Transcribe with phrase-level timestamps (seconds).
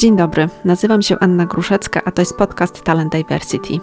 [0.00, 3.74] Dzień dobry, nazywam się Anna Gruszecka, a to jest podcast Talent Diversity.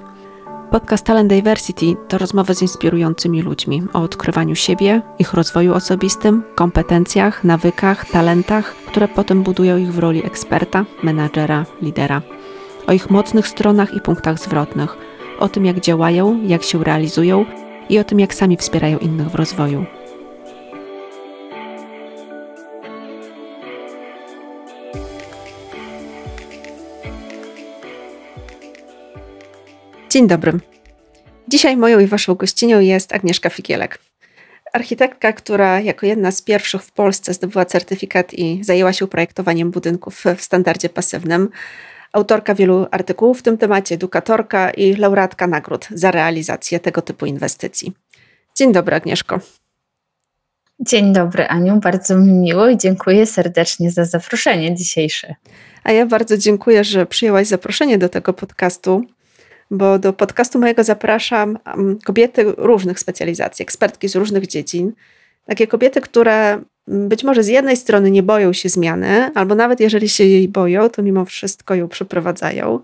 [0.71, 7.43] Podcast Talent Diversity to rozmowy z inspirującymi ludźmi o odkrywaniu siebie, ich rozwoju osobistym, kompetencjach,
[7.43, 12.21] nawykach, talentach, które potem budują ich w roli eksperta, menadżera, lidera.
[12.87, 14.97] O ich mocnych stronach i punktach zwrotnych,
[15.39, 17.45] o tym jak działają, jak się realizują
[17.89, 19.85] i o tym jak sami wspierają innych w rozwoju.
[30.15, 30.59] Dzień dobry.
[31.47, 33.99] Dzisiaj moją i waszą gościnią jest Agnieszka Figielek.
[34.73, 40.23] Architektka, która jako jedna z pierwszych w Polsce zdobyła certyfikat i zajęła się projektowaniem budynków
[40.37, 41.49] w standardzie pasywnym.
[42.13, 47.93] Autorka wielu artykułów w tym temacie, edukatorka i laureatka nagród za realizację tego typu inwestycji.
[48.57, 49.39] Dzień dobry, Agnieszko.
[50.79, 51.79] Dzień dobry, Aniu.
[51.79, 55.35] Bardzo mi miło i dziękuję serdecznie za zaproszenie dzisiejsze.
[55.83, 59.05] A ja bardzo dziękuję, że przyjęłaś zaproszenie do tego podcastu
[59.71, 61.59] bo do podcastu mojego zapraszam
[62.05, 64.93] kobiety różnych specjalizacji, ekspertki z różnych dziedzin.
[65.45, 70.09] Takie kobiety, które być może z jednej strony nie boją się zmiany, albo nawet jeżeli
[70.09, 72.79] się jej boją, to mimo wszystko ją przeprowadzają,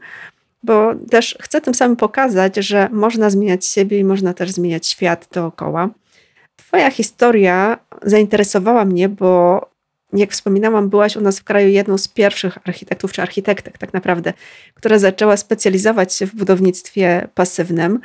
[0.63, 5.27] bo też chcę tym samym pokazać, że można zmieniać siebie i można też zmieniać świat
[5.33, 5.89] dookoła.
[6.55, 9.70] Twoja historia zainteresowała mnie, bo
[10.13, 14.33] jak wspominałam, byłaś u nas w kraju jedną z pierwszych architektów czy architektek, tak naprawdę,
[14.73, 17.99] która zaczęła specjalizować się w budownictwie pasywnym.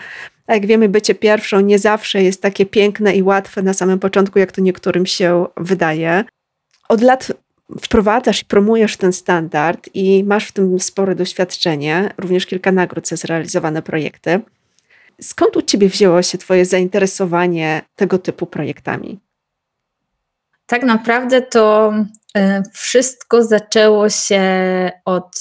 [0.46, 4.38] A jak wiemy, bycie pierwszą nie zawsze jest takie piękne i łatwe na samym początku,
[4.38, 6.24] jak to niektórym się wydaje.
[6.88, 7.32] Od lat
[7.80, 13.16] wprowadzasz i promujesz ten standard i masz w tym spore doświadczenie, również kilka nagród za
[13.16, 14.40] zrealizowane projekty.
[15.20, 19.18] Skąd u ciebie wzięło się Twoje zainteresowanie tego typu projektami?
[20.66, 21.94] Tak naprawdę to
[22.36, 24.42] e, wszystko zaczęło się
[25.04, 25.40] od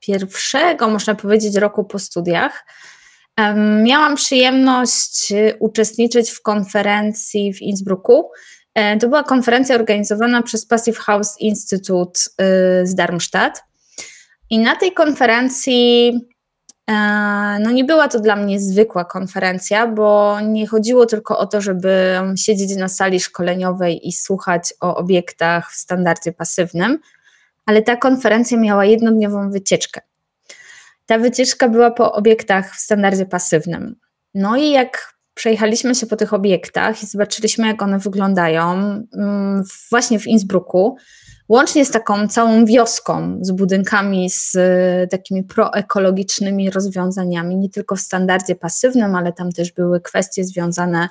[0.00, 2.64] pierwszego, można powiedzieć, roku po studiach.
[3.82, 8.30] Miałam przyjemność uczestniczyć w konferencji w Innsbrucku.
[8.74, 13.64] E, to była konferencja organizowana przez Passive House Institute e, z Darmstadt.
[14.50, 16.33] I na tej konferencji E,
[17.60, 22.20] no nie była to dla mnie zwykła konferencja, bo nie chodziło tylko o to, żeby
[22.36, 26.98] siedzieć na sali szkoleniowej i słuchać o obiektach w standardzie pasywnym,
[27.66, 30.00] ale ta konferencja miała jednodniową wycieczkę.
[31.06, 33.96] Ta wycieczka była po obiektach w standardzie pasywnym.
[34.34, 38.72] No i jak przejechaliśmy się po tych obiektach i zobaczyliśmy, jak one wyglądają,
[39.14, 40.96] mm, właśnie w Innsbrucku,
[41.48, 48.00] łącznie z taką całą wioską, z budynkami, z e, takimi proekologicznymi rozwiązaniami, nie tylko w
[48.00, 51.08] standardzie pasywnym, ale tam też były kwestie związane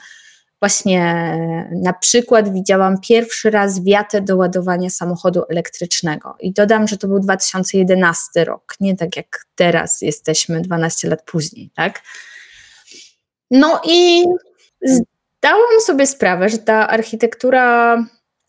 [0.64, 1.38] właśnie
[1.72, 6.36] na przykład widziałam pierwszy raz wiatę do ładowania samochodu elektrycznego.
[6.40, 11.70] I dodam, że to był 2011 rok, nie tak jak teraz jesteśmy 12 lat później,
[11.76, 12.02] tak?
[13.52, 14.26] No i
[14.82, 17.98] zdałam sobie sprawę, że ta architektura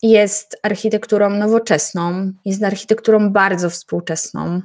[0.09, 4.61] jest architekturą nowoczesną, jest architekturą bardzo współczesną.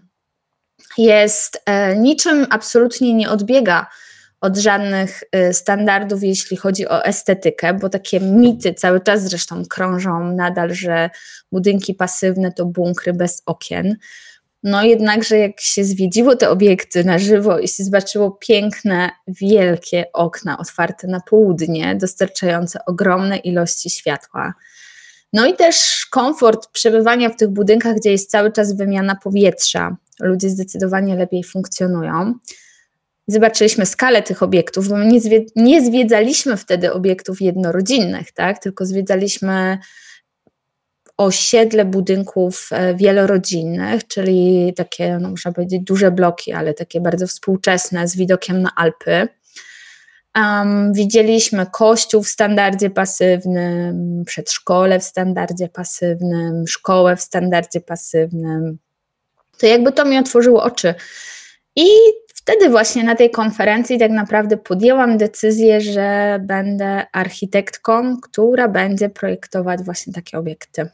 [0.98, 3.86] Jest e, niczym absolutnie nie odbiega
[4.40, 10.32] od żadnych e, standardów, jeśli chodzi o estetykę, bo takie mity cały czas zresztą krążą
[10.32, 11.10] nadal, że
[11.52, 13.96] budynki pasywne to bunkry bez okien.
[14.62, 20.58] No jednakże jak się zwiedziło te obiekty na żywo i się zobaczyło piękne, wielkie okna
[20.58, 24.54] otwarte na południe, dostarczające ogromne ilości światła,
[25.32, 29.96] no i też komfort przebywania w tych budynkach, gdzie jest cały czas wymiana powietrza.
[30.20, 32.34] Ludzie zdecydowanie lepiej funkcjonują.
[33.26, 38.58] Zobaczyliśmy skalę tych obiektów, bo my nie, zwie, nie zwiedzaliśmy wtedy obiektów jednorodzinnych, tak?
[38.58, 39.78] tylko zwiedzaliśmy
[41.16, 48.08] osiedle budynków e, wielorodzinnych, czyli takie, no można powiedzieć, duże bloki, ale takie bardzo współczesne,
[48.08, 49.28] z widokiem na Alpy.
[50.36, 58.78] Um, widzieliśmy kościół w standardzie pasywnym, przedszkole w standardzie pasywnym, szkołę w standardzie pasywnym.
[59.58, 60.94] To jakby to mi otworzyło oczy.
[61.76, 61.86] I
[62.34, 69.82] wtedy właśnie na tej konferencji tak naprawdę podjęłam decyzję, że będę architektką, która będzie projektować
[69.82, 70.88] właśnie takie obiekty.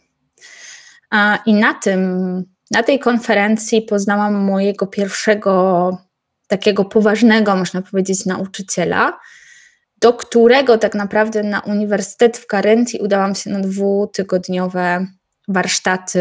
[1.46, 5.98] I na tym, na tej konferencji poznałam mojego pierwszego
[6.46, 9.18] takiego poważnego, można powiedzieć, nauczyciela,
[10.00, 15.06] do którego tak naprawdę na Uniwersytet w Karencji udałam się na dwutygodniowe
[15.48, 16.20] warsztaty,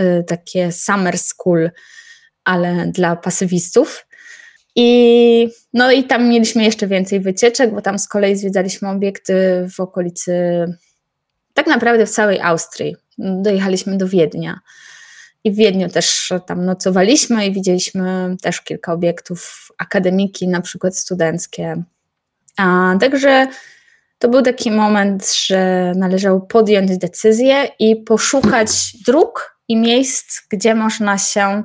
[0.00, 1.70] y, takie summer school,
[2.44, 4.06] ale dla pasywistów.
[4.76, 9.80] I, no i tam mieliśmy jeszcze więcej wycieczek, bo tam z kolei zwiedzaliśmy obiekty w
[9.80, 10.34] okolicy,
[11.54, 12.96] tak naprawdę w całej Austrii.
[13.18, 14.60] Dojechaliśmy do Wiednia.
[15.44, 21.82] I w Wiedniu też tam nocowaliśmy i widzieliśmy też kilka obiektów akademiki, na przykład studenckie.
[22.56, 23.46] A, także
[24.18, 28.68] to był taki moment, że należało podjąć decyzję i poszukać
[29.06, 31.64] dróg i miejsc, gdzie można się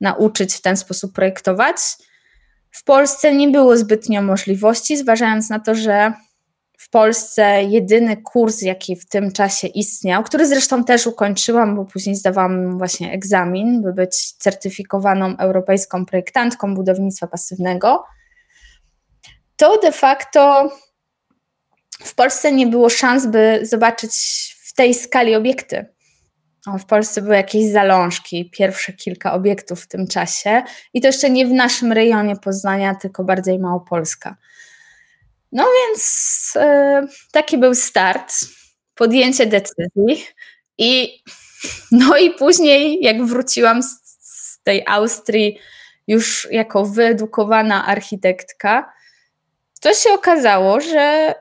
[0.00, 1.76] nauczyć w ten sposób projektować.
[2.70, 6.12] W Polsce nie było zbytnio możliwości, zważając na to, że
[6.88, 12.16] w Polsce jedyny kurs, jaki w tym czasie istniał, który zresztą też ukończyłam, bo później
[12.16, 18.04] zdawałam właśnie egzamin, by być certyfikowaną europejską projektantką budownictwa pasywnego,
[19.56, 20.70] to de facto
[22.00, 24.12] w Polsce nie było szans, by zobaczyć
[24.64, 25.86] w tej skali obiekty.
[26.78, 30.62] W Polsce były jakieś zalążki, pierwsze kilka obiektów w tym czasie
[30.94, 34.36] i to jeszcze nie w naszym rejonie Poznania, tylko bardziej Małopolska.
[35.52, 38.34] No więc e, taki był start,
[38.94, 40.26] podjęcie decyzji
[40.78, 41.22] i
[41.92, 45.58] no i później jak wróciłam z, z tej Austrii
[46.06, 48.92] już jako wyedukowana architektka,
[49.80, 51.34] to się okazało, że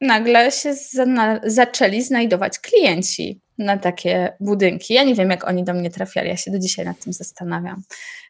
[0.00, 1.04] nagle się za,
[1.42, 4.94] zaczęli znajdować klienci na takie budynki.
[4.94, 7.82] Ja nie wiem, jak oni do mnie trafiali, ja się do dzisiaj nad tym zastanawiam.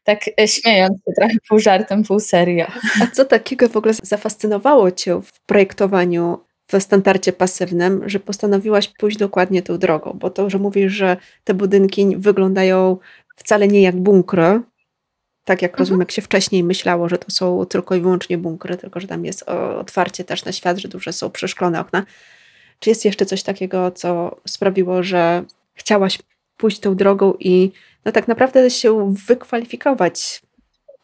[0.05, 2.67] Tak e, śmiejąc się trochę pół żartem, pół serio.
[3.03, 6.39] A co takiego w ogóle zafascynowało Cię w projektowaniu
[6.73, 10.13] w standardzie pasywnym, że postanowiłaś pójść dokładnie tą drogą?
[10.21, 12.97] Bo to, że mówisz, że te budynki wyglądają
[13.37, 14.61] wcale nie jak bunkry,
[15.45, 15.79] tak jak mhm.
[15.79, 19.25] rozumiem, jak się wcześniej myślało, że to są tylko i wyłącznie bunkry, tylko że tam
[19.25, 19.43] jest
[19.79, 22.05] otwarcie też na świat, że duże są przeszklone okna.
[22.79, 25.45] Czy jest jeszcze coś takiego, co sprawiło, że
[25.75, 26.19] chciałaś
[26.57, 27.73] pójść tą drogą i
[28.05, 30.43] no tak naprawdę się wykwalifikować?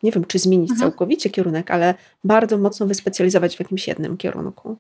[0.03, 0.91] Nie wiem, czy zmienić mhm.
[0.91, 1.95] całkowicie kierunek, ale
[2.25, 4.77] bardzo mocno wyspecjalizować w jakimś jednym kierunku.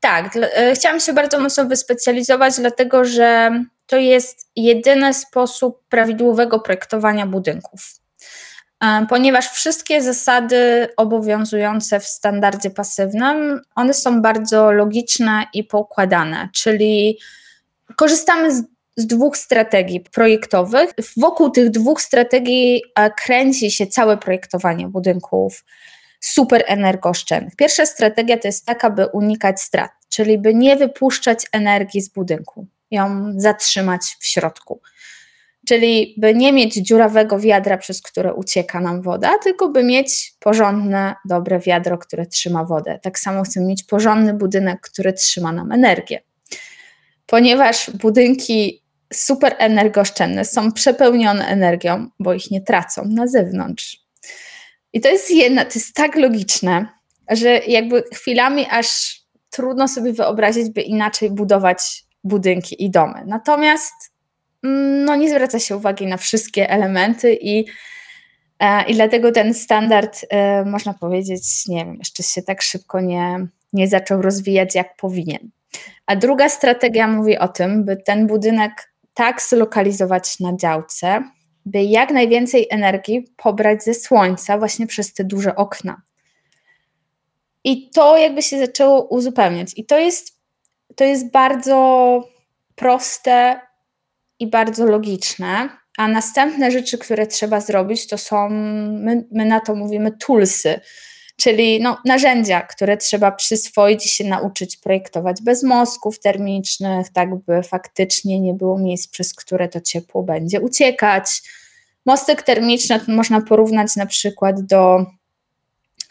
[0.00, 3.50] Tak, e, chciałam się bardzo mocno wyspecjalizować, dlatego że
[3.86, 8.03] to jest jedyny sposób prawidłowego projektowania budynków.
[8.80, 17.18] E, ponieważ wszystkie zasady obowiązujące w standardzie pasywnym, one są bardzo logiczne i poukładane, czyli
[17.96, 18.62] korzystamy z,
[18.96, 20.90] z dwóch strategii projektowych.
[21.16, 25.64] Wokół tych dwóch strategii e, kręci się całe projektowanie budynków
[26.20, 27.56] super energooszczędnych.
[27.56, 32.66] Pierwsza strategia to jest taka, by unikać strat, czyli by nie wypuszczać energii z budynku,
[32.90, 34.80] ją zatrzymać w środku.
[35.66, 41.14] Czyli by nie mieć dziurawego wiadra, przez które ucieka nam woda, tylko by mieć porządne,
[41.24, 42.98] dobre wiadro, które trzyma wodę.
[43.02, 46.22] Tak samo chcemy mieć porządny budynek, który trzyma nam energię.
[47.26, 48.82] Ponieważ budynki
[49.12, 54.04] super energooszczędne są przepełnione energią, bo ich nie tracą na zewnątrz.
[54.92, 56.86] I to jest jedna, to jest tak logiczne,
[57.30, 59.20] że jakby chwilami aż
[59.50, 63.22] trudno sobie wyobrazić, by inaczej budować budynki i domy.
[63.26, 64.13] Natomiast
[65.04, 67.64] no, nie zwraca się uwagi na wszystkie elementy i,
[68.58, 73.46] e, i dlatego ten standard, e, można powiedzieć, nie wiem, jeszcze się tak szybko nie,
[73.72, 75.50] nie zaczął rozwijać, jak powinien.
[76.06, 81.30] A druga strategia mówi o tym, by ten budynek tak zlokalizować na działce,
[81.66, 86.02] by jak najwięcej energii pobrać ze słońca właśnie przez te duże okna.
[87.64, 89.72] I to jakby się zaczęło uzupełniać.
[89.76, 90.38] I to jest,
[90.96, 92.20] to jest bardzo
[92.74, 93.60] proste
[94.38, 95.68] i bardzo logiczne.
[95.98, 100.80] A następne rzeczy, które trzeba zrobić, to są, my, my na to mówimy toolsy,
[101.36, 107.62] czyli no, narzędzia, które trzeba przyswoić i się nauczyć projektować bez mostków termicznych, tak by
[107.62, 111.42] faktycznie nie było miejsc, przez które to ciepło będzie uciekać.
[112.06, 115.06] Mostek termiczny można porównać na przykład do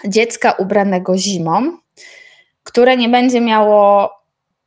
[0.07, 1.77] dziecka ubranego zimą,
[2.63, 4.09] które nie będzie miało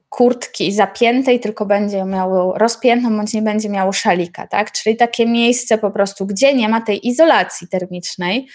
[0.08, 4.72] kurtki zapiętej, tylko będzie miało rozpiętą, bądź nie będzie miało szalika, tak?
[4.72, 8.48] Czyli takie miejsce po prostu, gdzie nie ma tej izolacji termicznej.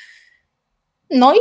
[1.10, 1.40] No i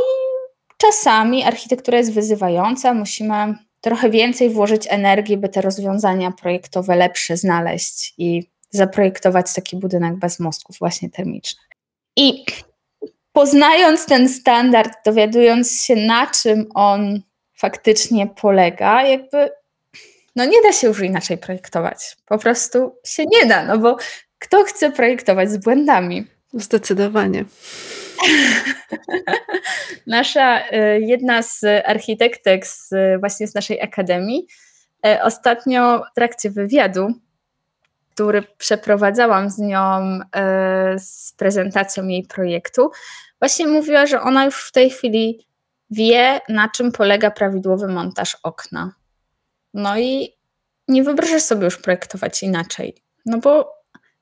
[0.77, 8.15] czasami architektura jest wyzywająca, musimy trochę więcej włożyć energii, by te rozwiązania projektowe lepsze znaleźć
[8.19, 11.67] i zaprojektować taki budynek bez mostków właśnie termicznych.
[12.17, 12.45] I
[13.33, 17.21] poznając ten standard, dowiadując się na czym on
[17.57, 19.51] faktycznie polega, jakby
[20.41, 22.17] no nie da się już inaczej projektować.
[22.27, 23.97] Po prostu się nie da, no bo
[24.39, 26.27] kto chce projektować z błędami?
[26.53, 27.45] Zdecydowanie.
[30.07, 34.47] Nasza y, jedna z architektek z, właśnie z naszej akademii
[35.07, 37.15] y, ostatnio w trakcie wywiadu
[38.15, 39.81] który przeprowadzałam z nią
[40.37, 42.91] e, z prezentacją jej projektu,
[43.39, 45.47] właśnie mówiła, że ona już w tej chwili
[45.91, 48.93] wie, na czym polega prawidłowy montaż okna.
[49.75, 50.29] No i
[50.89, 52.95] nie wyobrażasz sobie już projektować inaczej.
[53.27, 53.73] No bo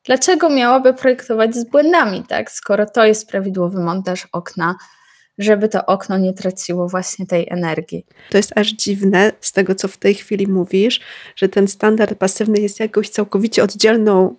[0.04, 2.50] dlaczego miałaby projektować z błędami, tak?
[2.50, 4.76] Skoro to jest prawidłowy montaż okna,
[5.38, 8.06] żeby to okno nie traciło właśnie tej energii.
[8.30, 11.00] To jest aż dziwne z tego, co w tej chwili mówisz,
[11.36, 14.36] że ten standard pasywny jest jakąś całkowicie oddzielną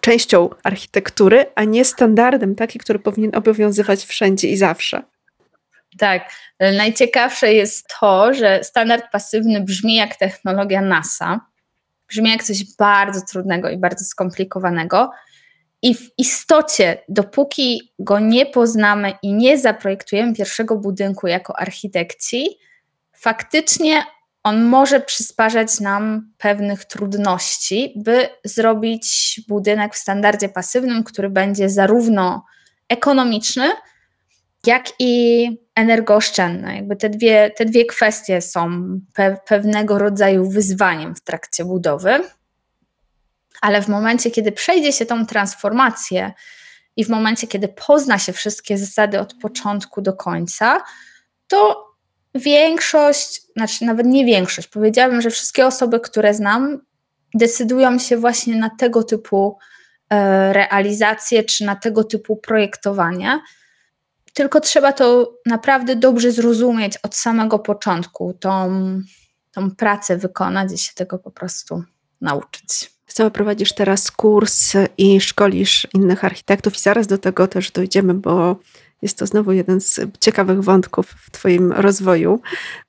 [0.00, 5.02] częścią architektury, a nie standardem taki, który powinien obowiązywać wszędzie i zawsze.
[5.98, 6.30] Tak.
[6.60, 11.40] Najciekawsze jest to, że standard pasywny brzmi jak technologia NASA,
[12.08, 15.10] brzmi jak coś bardzo trudnego i bardzo skomplikowanego.
[15.82, 22.58] I w istocie, dopóki go nie poznamy i nie zaprojektujemy pierwszego budynku jako architekci,
[23.12, 24.04] faktycznie
[24.42, 32.44] on może przysparzać nam pewnych trudności, by zrobić budynek w standardzie pasywnym, który będzie zarówno
[32.88, 33.70] ekonomiczny,
[34.66, 36.76] jak i energooszczędny.
[36.76, 38.70] Jakby te dwie, te dwie kwestie są
[39.14, 42.20] pe pewnego rodzaju wyzwaniem w trakcie budowy,
[43.60, 46.32] ale w momencie, kiedy przejdzie się tą transformację
[46.96, 50.80] i w momencie, kiedy pozna się wszystkie zasady od początku do końca,
[51.48, 51.86] to
[52.34, 56.78] większość, znaczy nawet nie większość, powiedziałabym, że wszystkie osoby, które znam,
[57.34, 59.58] decydują się właśnie na tego typu
[60.10, 63.40] e, realizacje czy na tego typu projektowanie.
[64.36, 68.70] Tylko trzeba to naprawdę dobrze zrozumieć od samego początku, tą,
[69.52, 71.82] tą pracę wykonać i się tego po prostu
[72.20, 72.90] nauczyć.
[73.06, 78.56] Sama prowadzisz teraz kurs i szkolisz innych architektów, i zaraz do tego też dojdziemy, bo
[79.02, 82.40] jest to znowu jeden z ciekawych wątków w Twoim rozwoju.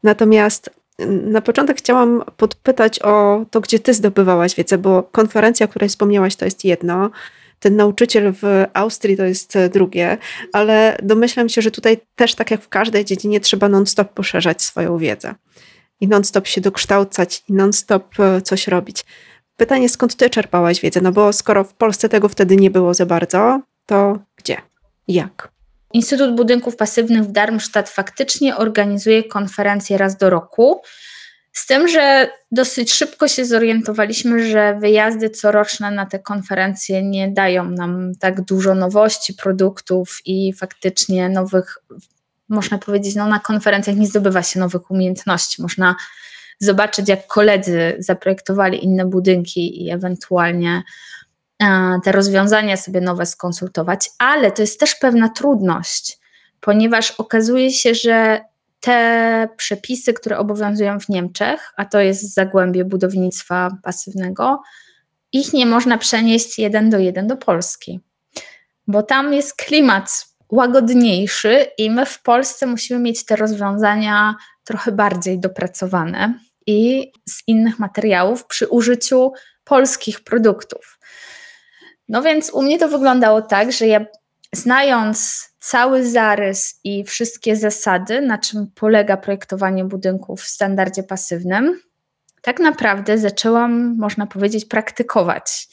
[0.04, 0.70] Natomiast
[1.08, 6.36] na początek chciałam podpytać o to, gdzie Ty zdobywałaś wiedzę, bo konferencja, o której wspomniałaś,
[6.36, 7.10] to jest jedno.
[7.60, 10.18] Ten nauczyciel w Austrii to jest drugie,
[10.54, 14.98] ale domyślam się, że tutaj też, tak jak w każdej dziedzinie, trzeba non-stop poszerzać swoją
[14.98, 15.36] wiedzę
[16.02, 19.06] i non-stop się dokształcać i non-stop e, coś robić.
[19.58, 21.02] Pytanie, skąd ty czerpałaś wiedzę?
[21.02, 24.58] No bo skoro w Polsce tego wtedy nie było za bardzo, to gdzie?
[25.08, 25.52] Jak?
[25.94, 30.82] Instytut Budynków Pasywnych w Darmstadt faktycznie organizuje konferencje raz do roku.
[31.58, 37.70] Z tym, że dosyć szybko się zorientowaliśmy, że wyjazdy coroczne na te konferencje nie dają
[37.70, 41.78] nam tak dużo nowości, produktów i faktycznie nowych,
[42.50, 45.62] można powiedzieć, no na konferencjach nie zdobywa się nowych umiejętności.
[45.62, 45.96] Można
[46.60, 50.84] zobaczyć, jak koledzy zaprojektowali inne budynki i ewentualnie
[51.64, 56.18] e, te rozwiązania sobie nowe skonsultować, ale to jest też pewna trudność,
[56.60, 58.42] ponieważ okazuje się, że
[58.88, 64.62] te przepisy, które obowiązują w Niemczech, a to jest zagłębie budownictwa pasywnego,
[65.34, 68.00] ich nie można przenieść jeden do jeden do Polski,
[68.88, 75.39] bo tam jest klimat łagodniejszy i my w Polsce musimy mieć te rozwiązania trochę bardziej
[75.39, 79.32] dopracowane i z innych materiałów przy użyciu
[79.63, 81.00] polskich produktów.
[82.10, 84.06] No więc u mnie to wyglądało tak, że ja
[84.54, 91.80] znając cały zarys i wszystkie zasady, na czym polega projektowanie budynków w standardzie pasywnym,
[92.42, 95.68] tak naprawdę zaczęłam, można powiedzieć, praktykować.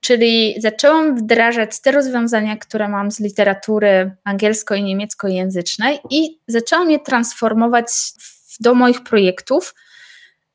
[0.00, 7.00] Czyli zaczęłam wdrażać te rozwiązania, które mam z literatury angielsko- i niemieckojęzycznej i zaczęłam je
[7.00, 7.86] transformować
[8.60, 9.74] do moich projektów,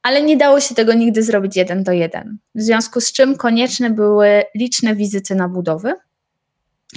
[0.04, 2.38] ale nie dało się tego nigdy zrobić jeden do jeden.
[2.56, 5.94] W związku z czym konieczne były liczne wizyty na budowy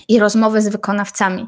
[0.09, 1.47] i rozmowy z wykonawcami.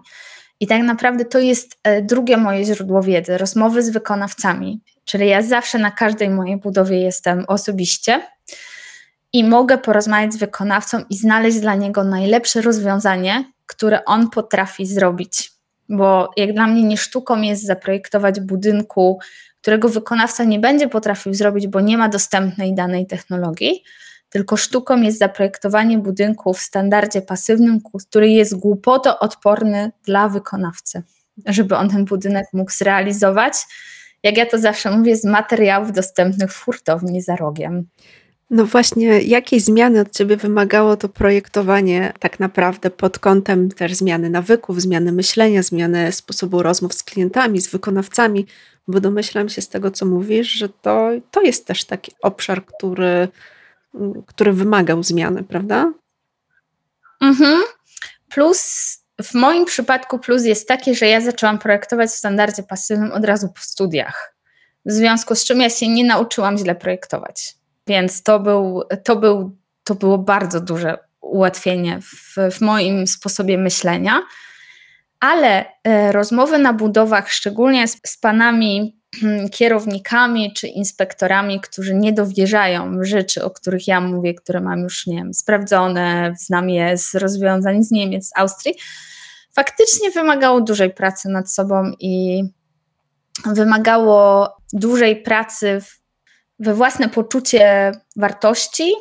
[0.61, 4.81] I tak naprawdę to jest e, drugie moje źródło wiedzy rozmowy z wykonawcami.
[5.05, 8.23] Czyli ja zawsze na każdej mojej budowie jestem osobiście
[9.33, 15.53] i mogę porozmawiać z wykonawcą i znaleźć dla niego najlepsze rozwiązanie, które on potrafi zrobić.
[15.89, 19.19] Bo jak dla mnie nie sztuką jest zaprojektować budynku,
[19.61, 23.85] którego wykonawca nie będzie potrafił zrobić, bo nie ma dostępnej danej technologii,
[24.33, 31.03] tylko sztuką jest zaprojektowanie budynku w standardzie pasywnym, który jest głupoto odporny dla wykonawcy,
[31.47, 33.55] żeby on ten budynek mógł zrealizować,
[34.23, 37.87] jak ja to zawsze mówię, z materiałów dostępnych w hurtowni za rogiem.
[38.51, 44.31] No właśnie, jakiej zmiany od Ciebie wymagało to projektowanie tak naprawdę pod kątem też zmiany
[44.31, 48.47] nawyków, zmiany myślenia, zmiany sposobu rozmów z klientami, z wykonawcami,
[48.89, 53.29] bo domyślam się z tego, co mówisz, że to, to jest też taki obszar, który,
[54.27, 55.93] który wymagał zmiany, prawda?
[57.21, 57.63] Mhm.
[58.29, 63.25] Plus w moim przypadku plus jest taki, że ja zaczęłam projektować w standardzie pasywnym od
[63.25, 64.35] razu po studiach.
[64.87, 67.55] W związku z czym ja się nie nauczyłam źle projektować.
[67.87, 74.23] Więc to, był, to, był, to było bardzo duże ułatwienie w, w moim sposobie myślenia.
[75.21, 79.02] Ale e, rozmowy na budowach, szczególnie z, z panami
[79.53, 85.17] kierownikami czy inspektorami, którzy nie dowierzają rzeczy, o których ja mówię, które mam już, nie
[85.17, 88.75] wiem, sprawdzone, znam je z rozwiązań z Niemiec, z Austrii,
[89.53, 92.43] faktycznie wymagało dużej pracy nad sobą i
[93.47, 95.81] wymagało dużej pracy
[96.59, 98.93] we własne poczucie wartości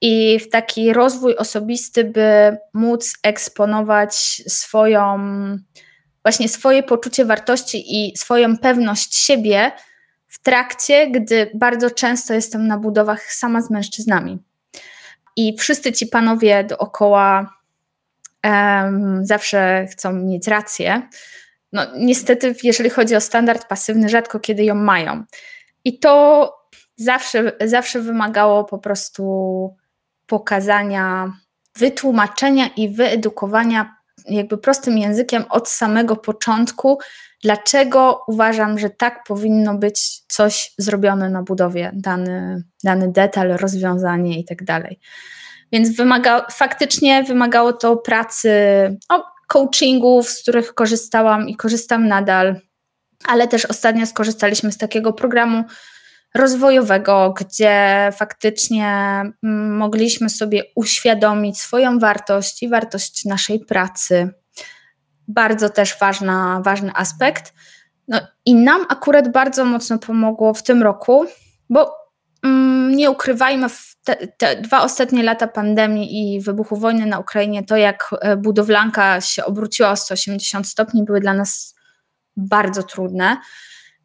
[0.00, 4.14] i w taki rozwój osobisty, by móc eksponować
[4.48, 5.18] swoją,
[6.28, 9.72] właśnie swoje poczucie wartości i swoją pewność siebie
[10.26, 14.38] w trakcie, gdy bardzo często jestem na budowach sama z mężczyznami.
[15.36, 17.54] I wszyscy ci panowie dookoła
[18.44, 21.08] um, zawsze chcą mieć rację.
[21.72, 25.24] No, niestety, jeżeli chodzi o standard pasywny, rzadko kiedy ją mają.
[25.84, 26.54] I to
[26.96, 29.24] zawsze, zawsze wymagało po prostu
[30.26, 31.32] pokazania,
[31.76, 33.97] wytłumaczenia i wyedukowania
[34.30, 36.98] jakby prostym językiem od samego początku,
[37.42, 44.44] dlaczego uważam, że tak powinno być coś zrobione na budowie, dany, dany detal, rozwiązanie i
[44.44, 45.00] tak dalej.
[45.72, 48.52] Więc wymaga, faktycznie wymagało to pracy,
[49.08, 52.60] o, coachingów, z których korzystałam i korzystam nadal,
[53.24, 55.64] ale też ostatnio skorzystaliśmy z takiego programu
[56.34, 58.86] rozwojowego, gdzie faktycznie
[59.42, 64.30] mm, mogliśmy sobie uświadomić swoją wartość i wartość naszej pracy.
[65.28, 67.54] Bardzo też ważna, ważny aspekt.
[68.08, 71.26] No i nam akurat bardzo mocno pomogło w tym roku,
[71.70, 71.94] bo
[72.44, 73.66] mm, nie ukrywajmy,
[74.04, 79.20] te, te, dwa ostatnie lata pandemii i wybuchu wojny na Ukrainie, to jak e, budowlanka
[79.20, 81.74] się obróciła o 180 stopni, były dla nas
[82.36, 83.36] bardzo trudne.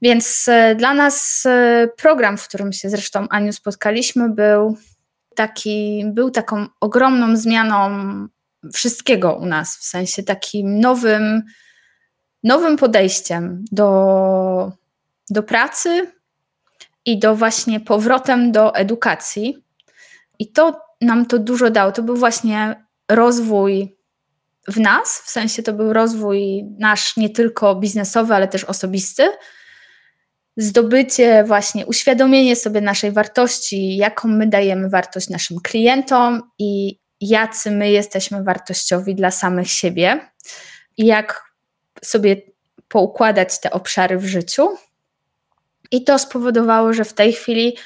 [0.03, 4.77] Więc e, dla nas e, program, w którym się zresztą Aniu spotkaliśmy, był
[5.35, 7.89] taki, był taką ogromną zmianą
[8.73, 11.43] wszystkiego u nas, w sensie takim nowym,
[12.43, 14.71] nowym podejściem do,
[15.29, 16.11] do pracy
[17.05, 19.63] i do właśnie powrotem do edukacji.
[20.39, 21.91] I to nam to dużo dało.
[21.91, 23.97] To był właśnie rozwój
[24.67, 29.29] w nas, w sensie to był rozwój nasz nie tylko biznesowy, ale też osobisty
[30.57, 37.91] zdobycie, właśnie uświadomienie sobie naszej wartości, jaką my dajemy wartość naszym klientom i jacy my
[37.91, 40.19] jesteśmy wartościowi dla samych siebie
[40.97, 41.43] i jak
[42.03, 42.41] sobie
[42.87, 44.69] poukładać te obszary w życiu.
[45.91, 47.77] I to spowodowało, że w tej chwili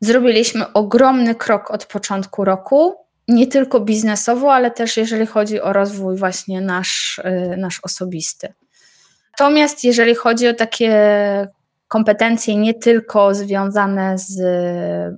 [0.00, 2.94] zrobiliśmy ogromny krok od początku roku,
[3.28, 8.54] nie tylko biznesowo, ale też jeżeli chodzi o rozwój właśnie nasz, y, nasz osobisty.
[9.32, 10.92] Natomiast jeżeli chodzi o takie
[11.90, 14.40] kompetencje nie tylko związane z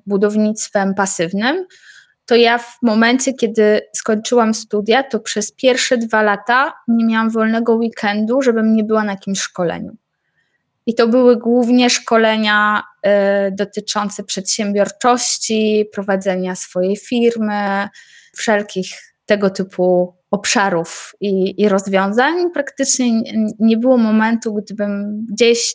[0.06, 1.66] budownictwem pasywnym,
[2.26, 7.74] to ja w momencie, kiedy skończyłam studia, to przez pierwsze dwa lata nie miałam wolnego
[7.74, 9.96] weekendu, żebym nie była na jakimś szkoleniu.
[10.86, 13.10] I to były głównie szkolenia y,
[13.52, 17.88] dotyczące przedsiębiorczości, prowadzenia swojej firmy,
[18.36, 18.86] wszelkich
[19.26, 22.50] tego typu obszarów i, i rozwiązań.
[22.54, 23.22] Praktycznie
[23.58, 25.74] nie było momentu, gdybym gdzieś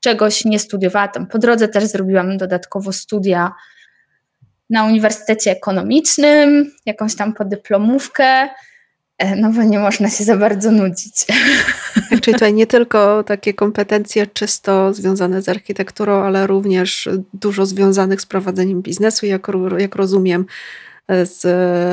[0.00, 1.26] czegoś nie studiowałam.
[1.30, 3.52] Po drodze też zrobiłam dodatkowo studia
[4.70, 8.48] na Uniwersytecie Ekonomicznym, jakąś tam podyplomówkę,
[9.18, 11.24] e, no bo nie można się za bardzo nudzić.
[11.24, 11.36] Tak,
[12.22, 18.26] czyli tutaj nie tylko takie kompetencje czysto związane z architekturą, ale również dużo związanych z
[18.26, 19.46] prowadzeniem biznesu, jak,
[19.78, 20.46] jak rozumiem,
[21.08, 21.46] e, z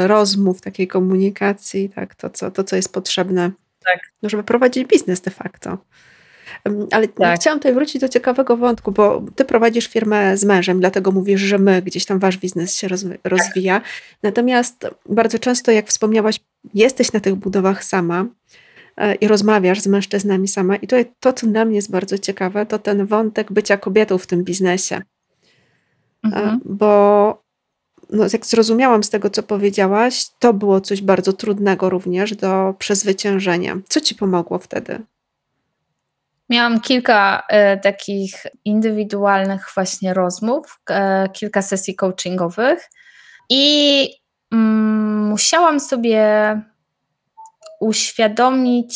[0.07, 3.51] rozmów, takiej komunikacji, tak, to, co, to, co jest potrzebne,
[3.85, 3.99] tak.
[4.23, 5.77] żeby prowadzić biznes de facto.
[6.91, 7.39] Ale tak.
[7.39, 11.57] chciałam tutaj wrócić do ciekawego wątku, bo ty prowadzisz firmę z mężem, dlatego mówisz, że
[11.57, 12.87] my, gdzieś tam wasz biznes się
[13.23, 13.81] rozwija.
[14.23, 16.39] Natomiast bardzo często, jak wspomniałaś,
[16.73, 18.25] jesteś na tych budowach sama
[18.97, 20.75] e, i rozmawiasz z mężczyznami sama.
[20.75, 24.27] I to, to, co dla mnie jest bardzo ciekawe, to ten wątek bycia kobietą w
[24.27, 24.95] tym biznesie.
[24.95, 25.01] E,
[26.23, 26.59] mhm.
[26.65, 27.45] Bo
[28.09, 33.77] no, jak zrozumiałam z tego, co powiedziałaś, to było coś bardzo trudnego również do przezwyciężenia.
[33.89, 34.99] Co ci pomogło wtedy?
[36.49, 42.89] Miałam kilka e, takich indywidualnych właśnie rozmów, e, kilka sesji coachingowych
[43.49, 44.09] i
[44.51, 46.21] mm, musiałam sobie
[47.79, 48.95] uświadomić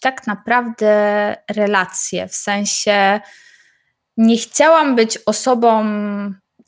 [0.00, 3.20] tak naprawdę relacje, w sensie
[4.16, 5.84] nie chciałam być osobą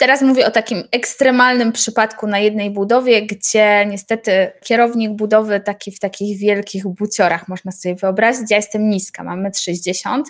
[0.02, 5.98] Teraz mówię o takim ekstremalnym przypadku na jednej budowie, gdzie niestety kierownik budowy taki w
[5.98, 10.22] takich wielkich buciorach, można sobie wyobrazić, ja jestem niska, mam 1,60 m.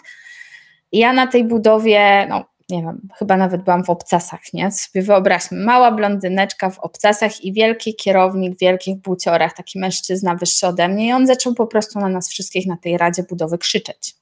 [0.92, 4.70] Ja na tej budowie, no nie wiem, chyba nawet byłam w obcasach, nie?
[4.70, 10.66] Sobie wyobraźmy, mała blondyneczka w obcasach i wielki kierownik w wielkich buciorach, taki mężczyzna wyższy
[10.66, 14.14] ode mnie i on zaczął po prostu na nas wszystkich na tej Radzie Budowy krzyczeć.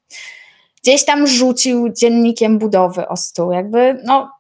[0.83, 3.53] gdzieś tam rzucił dziennikiem budowy o stół.
[3.53, 4.40] Jakby, no,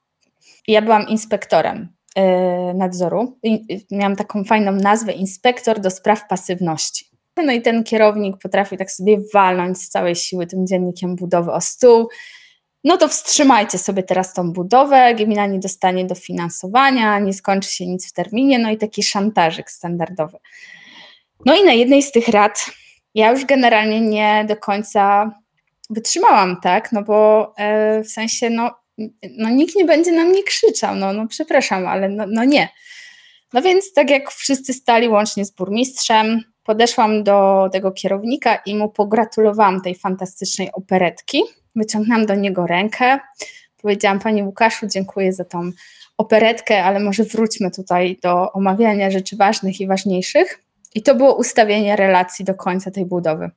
[0.72, 2.22] ja byłam inspektorem yy,
[2.74, 3.38] nadzoru.
[3.42, 7.10] I, miałam taką fajną nazwę inspektor do spraw pasywności.
[7.36, 11.60] No i ten kierownik potrafił tak sobie walnąć z całej siły tym dziennikiem budowy o
[11.60, 12.08] stół.
[12.84, 18.10] No to wstrzymajcie sobie teraz tą budowę, gmina nie dostanie dofinansowania, nie skończy się nic
[18.10, 20.38] w terminie, no i taki szantażyk standardowy.
[21.46, 22.66] No i na jednej z tych rad
[23.14, 25.30] ja już generalnie nie do końca
[25.90, 28.70] wytrzymałam, tak, no bo e, w sensie, no,
[29.38, 32.68] no nikt nie będzie na mnie krzyczał, no, no przepraszam, ale no, no nie.
[33.52, 38.88] No więc tak jak wszyscy stali łącznie z burmistrzem, podeszłam do tego kierownika i mu
[38.88, 41.42] pogratulowałam tej fantastycznej operetki.
[41.76, 43.18] Wyciągnęłam do niego rękę,
[43.82, 45.70] powiedziałam Panie Łukaszu, dziękuję za tą
[46.16, 50.62] operetkę, ale może wróćmy tutaj do omawiania rzeczy ważnych i ważniejszych.
[50.94, 53.50] I to było ustawienie relacji do końca tej budowy.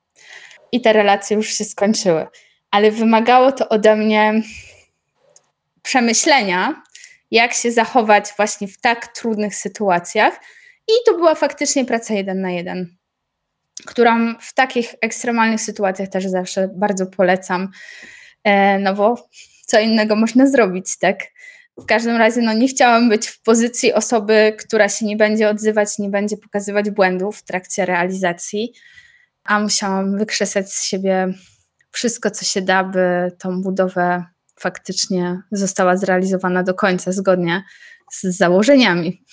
[0.71, 2.27] I te relacje już się skończyły.
[2.71, 4.41] Ale wymagało to ode mnie
[5.83, 6.83] przemyślenia,
[7.31, 10.33] jak się zachować właśnie w tak trudnych sytuacjach.
[10.87, 12.95] I to była faktycznie praca jeden na jeden,
[13.85, 17.69] którą w takich ekstremalnych sytuacjach też zawsze bardzo polecam.
[18.43, 19.29] E, no bo
[19.65, 21.19] co innego można zrobić, tak?
[21.77, 25.99] W każdym razie no, nie chciałam być w pozycji osoby, która się nie będzie odzywać,
[25.99, 28.73] nie będzie pokazywać błędów w trakcie realizacji,
[29.43, 31.33] a musiałam wykrzesać z siebie
[31.91, 34.25] wszystko, co się da, by tą budowę
[34.59, 37.63] faktycznie została zrealizowana do końca, zgodnie
[38.11, 39.23] z założeniami.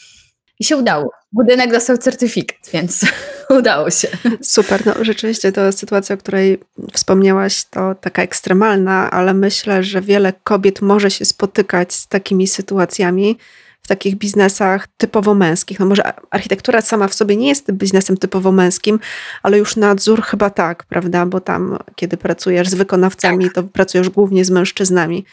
[0.61, 1.11] I się udało.
[1.33, 3.06] Budynek dostał certyfikat, więc
[3.59, 4.09] udało się.
[4.42, 6.61] Super, no rzeczywiście to sytuacja, o której
[6.92, 13.38] wspomniałaś, to taka ekstremalna, ale myślę, że wiele kobiet może się spotykać z takimi sytuacjami
[13.82, 15.80] w takich biznesach typowo męskich.
[15.80, 19.00] No może architektura sama w sobie nie jest biznesem typowo męskim,
[19.42, 21.26] ale już nadzór chyba tak, prawda?
[21.26, 23.54] Bo tam, kiedy pracujesz z wykonawcami, tak.
[23.54, 25.24] to pracujesz głównie z mężczyznami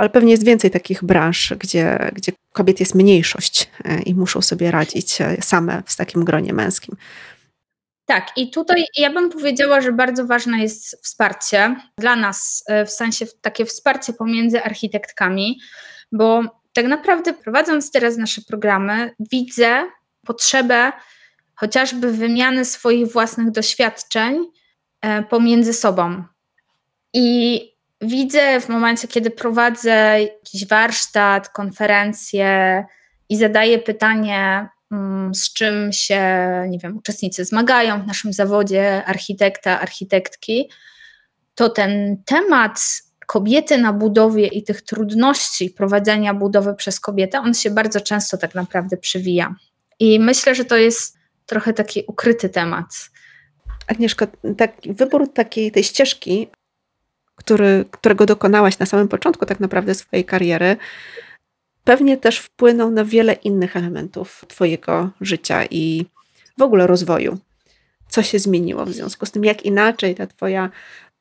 [0.00, 4.70] ale pewnie jest więcej takich branż, gdzie, gdzie kobiet jest mniejszość e, i muszą sobie
[4.70, 6.96] radzić e, same w takim gronie męskim.
[8.06, 12.90] Tak, i tutaj ja bym powiedziała, że bardzo ważne jest wsparcie dla nas, e, w
[12.90, 15.60] sensie takie wsparcie pomiędzy architektkami,
[16.12, 19.84] bo tak naprawdę prowadząc teraz nasze programy, widzę
[20.26, 20.92] potrzebę
[21.54, 24.44] chociażby wymiany swoich własnych doświadczeń
[25.30, 26.24] pomiędzy sobą.
[27.14, 27.60] I
[28.00, 32.84] widzę w momencie, kiedy prowadzę jakiś warsztat, konferencję
[33.28, 36.22] i zadaję pytanie, mm, z czym się,
[36.68, 40.70] nie wiem, uczestnicy zmagają w naszym zawodzie architekta, architektki,
[41.54, 42.80] to ten temat
[43.30, 48.54] kobiety na budowie i tych trudności prowadzenia budowy przez kobietę, on się bardzo często tak
[48.54, 49.54] naprawdę przewija.
[49.98, 52.86] I myślę, że to jest trochę taki ukryty temat.
[53.86, 56.48] Agnieszka, taki, wybór takiej tej ścieżki
[57.36, 60.76] który, którego dokonałaś na samym początku tak naprawdę swojej kariery,
[61.84, 66.06] pewnie też wpłynął na wiele innych elementów Twojego życia i
[66.58, 67.38] w ogóle rozwoju.
[68.08, 70.70] Co się zmieniło w związku z tym, jak inaczej ta Twoja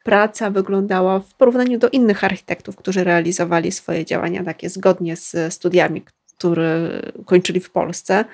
[0.03, 6.05] praca wyglądała w porównaniu do innych architektów, którzy realizowali swoje działania takie zgodnie z studiami,
[6.37, 8.25] które kończyli w Polsce?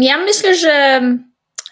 [0.00, 1.02] Ja myślę, że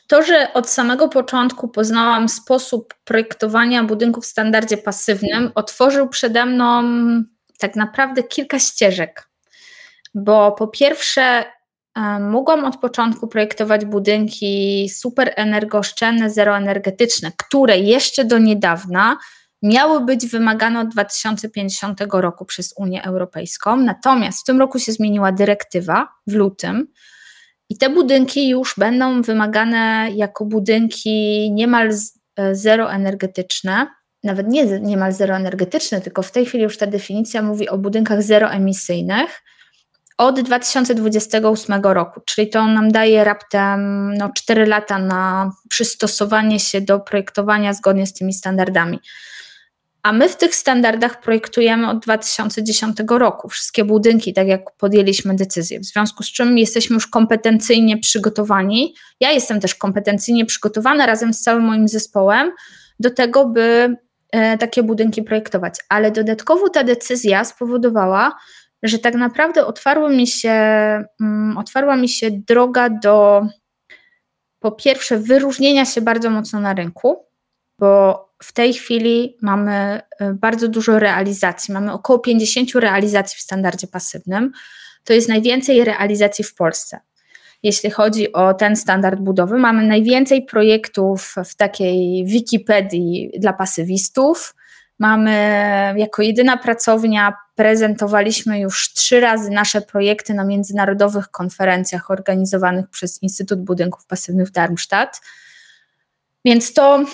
[0.07, 6.83] to, że od samego początku poznałam sposób projektowania budynków w standardzie pasywnym, otworzył przede mną
[7.59, 9.29] tak naprawdę kilka ścieżek.
[10.15, 11.45] Bo po pierwsze,
[12.21, 19.19] mogłam od początku projektować budynki super energooszczędne, zeroenergetyczne, które jeszcze do niedawna
[19.63, 23.77] miały być wymagane od 2050 roku przez Unię Europejską.
[23.77, 26.89] Natomiast w tym roku się zmieniła dyrektywa w lutym,
[27.69, 31.91] i te budynki już będą wymagane jako budynki niemal
[32.37, 33.87] e, zeroenergetyczne,
[34.25, 39.43] nawet nie niemal zeroenergetyczne, tylko w tej chwili już ta definicja mówi o budynkach zeroemisyjnych
[40.19, 47.01] od 2028 roku, czyli to nam daje raptem no, 4 lata na przystosowanie się do
[47.01, 49.01] projektowania zgodnie z tymi standardami.
[50.03, 55.81] A my w tych standardach projektujemy od 2010 roku wszystkie budynki, tak jak podjęliśmy decyzję,
[55.81, 58.95] w związku z czym jesteśmy już kompetencyjnie przygotowani.
[59.21, 62.53] Ja jestem też kompetencyjnie przygotowana razem z całym moim zespołem
[63.01, 63.97] do tego, by
[64.33, 65.75] e, takie budynki projektować.
[65.89, 68.37] Ale dodatkowo ta decyzja spowodowała,
[68.89, 70.51] że tak naprawdę otwarła mi się,
[71.21, 73.47] mm, otwarła mi się droga do
[74.59, 77.25] po pierwsze wyróżnienia się bardzo mocno na rynku,
[77.79, 81.75] bo w tej chwili mamy y, bardzo dużo realizacji.
[81.75, 84.53] Mamy około 50 realizacji w standardzie pasywnym.
[85.05, 87.01] To jest najwięcej realizacji w Polsce.
[87.63, 94.55] Jeśli chodzi o ten standard budowy, mamy najwięcej projektów w takiej Wikipedii dla pasywistów,
[94.99, 95.33] Mamy
[95.97, 103.61] jako jedyna pracownia prezentowaliśmy już trzy razy nasze projekty na międzynarodowych konferencjach organizowanych przez Instytut
[103.61, 105.21] Budynków Pasywnych w Darmstadt.
[106.45, 107.05] Więc to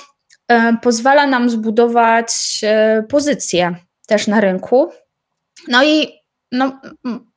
[0.48, 3.74] e, pozwala nam zbudować e, pozycję
[4.06, 4.92] też na rynku.
[5.68, 6.08] No i
[6.52, 6.80] no,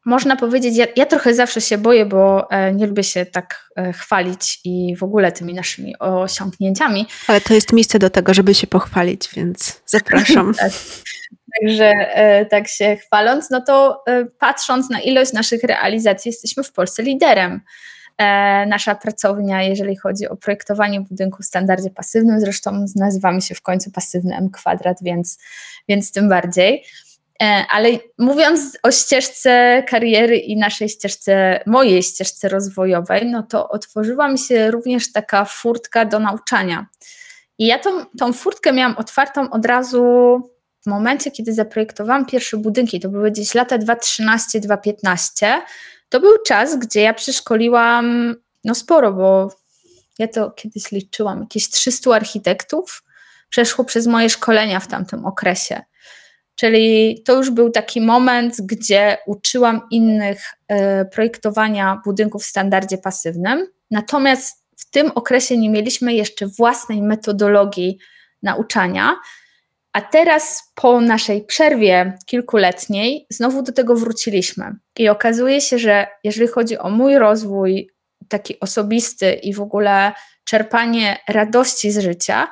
[0.05, 3.93] można powiedzieć, ja, ja, trochę zawsze się boję, bo e, nie lubię się tak e,
[3.93, 7.07] chwalić i w ogóle tymi naszymi osiągnięciami.
[7.27, 10.53] Ale to jest miejsce do tego, żeby się pochwalić, więc zapraszam.
[10.59, 10.71] tak.
[11.61, 14.03] Także e, tak się chwaląc, no to
[14.39, 17.61] patrząc na ilość naszych realizacji, jesteśmy w Polsce liderem.
[18.67, 23.91] Nasza pracownia, jeżeli chodzi o projektowanie budynku w standardzie pasywnym, zresztą nazywamy się w końcu
[23.91, 25.37] pasywny M kwadrat, więc,
[25.87, 26.83] więc tym bardziej.
[27.41, 34.27] E, ale mówiąc o ścieżce kariery i naszej ścieżce, mojej ścieżce rozwojowej, no to otworzyła
[34.27, 36.87] mi się również taka furtka do nauczania.
[37.57, 40.01] I ja tą, tą furtkę miałam otwartą od razu
[40.81, 42.99] w momencie, kiedy zaprojektowałam pierwsze budynki.
[42.99, 45.61] To były gdzieś lata 2013-2015.
[46.09, 49.55] To był czas, gdzie ja przeszkoliłam no sporo, bo
[50.19, 53.03] ja to kiedyś liczyłam, jakieś 300 architektów
[53.49, 55.81] przeszło przez moje szkolenia w tamtym okresie.
[56.55, 60.41] Czyli to już był taki moment, gdzie uczyłam innych
[60.71, 63.67] y, projektowania budynków w standardzie pasywnym.
[63.91, 67.97] Natomiast w tym okresie nie mieliśmy jeszcze własnej metodologii
[68.43, 69.15] nauczania.
[69.93, 74.75] A teraz po naszej przerwie kilkuletniej znowu do tego wróciliśmy.
[74.97, 77.89] I okazuje się, że jeżeli chodzi o mój rozwój
[78.27, 80.11] taki osobisty i w ogóle
[80.43, 82.47] czerpanie radości z życia,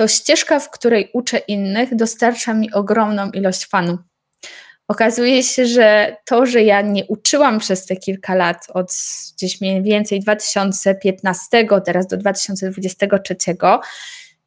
[0.00, 3.98] to ścieżka, w której uczę innych, dostarcza mi ogromną ilość fanu.
[4.88, 8.92] Okazuje się, że to, że ja nie uczyłam przez te kilka lat, od
[9.36, 13.36] gdzieś mniej więcej 2015, teraz do 2023,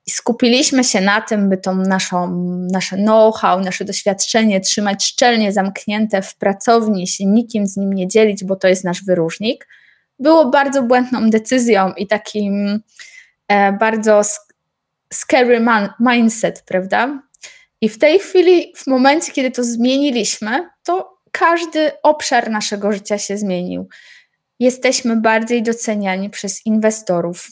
[0.06, 2.28] i skupiliśmy się na tym, by tą naszą,
[2.72, 8.44] nasze know-how, nasze doświadczenie trzymać szczelnie zamknięte w pracowni, się nikim z nim nie dzielić,
[8.44, 9.68] bo to jest nasz wyróżnik,
[10.20, 12.80] było bardzo błędną decyzją i takim
[13.48, 14.22] e, bardzo
[15.14, 17.24] scary man, mindset, prawda?
[17.82, 23.38] I w tej chwili, w momencie, kiedy to zmieniliśmy, to każdy obszar naszego życia się
[23.38, 23.88] zmienił.
[24.60, 27.48] Jesteśmy bardziej doceniani przez inwestorów.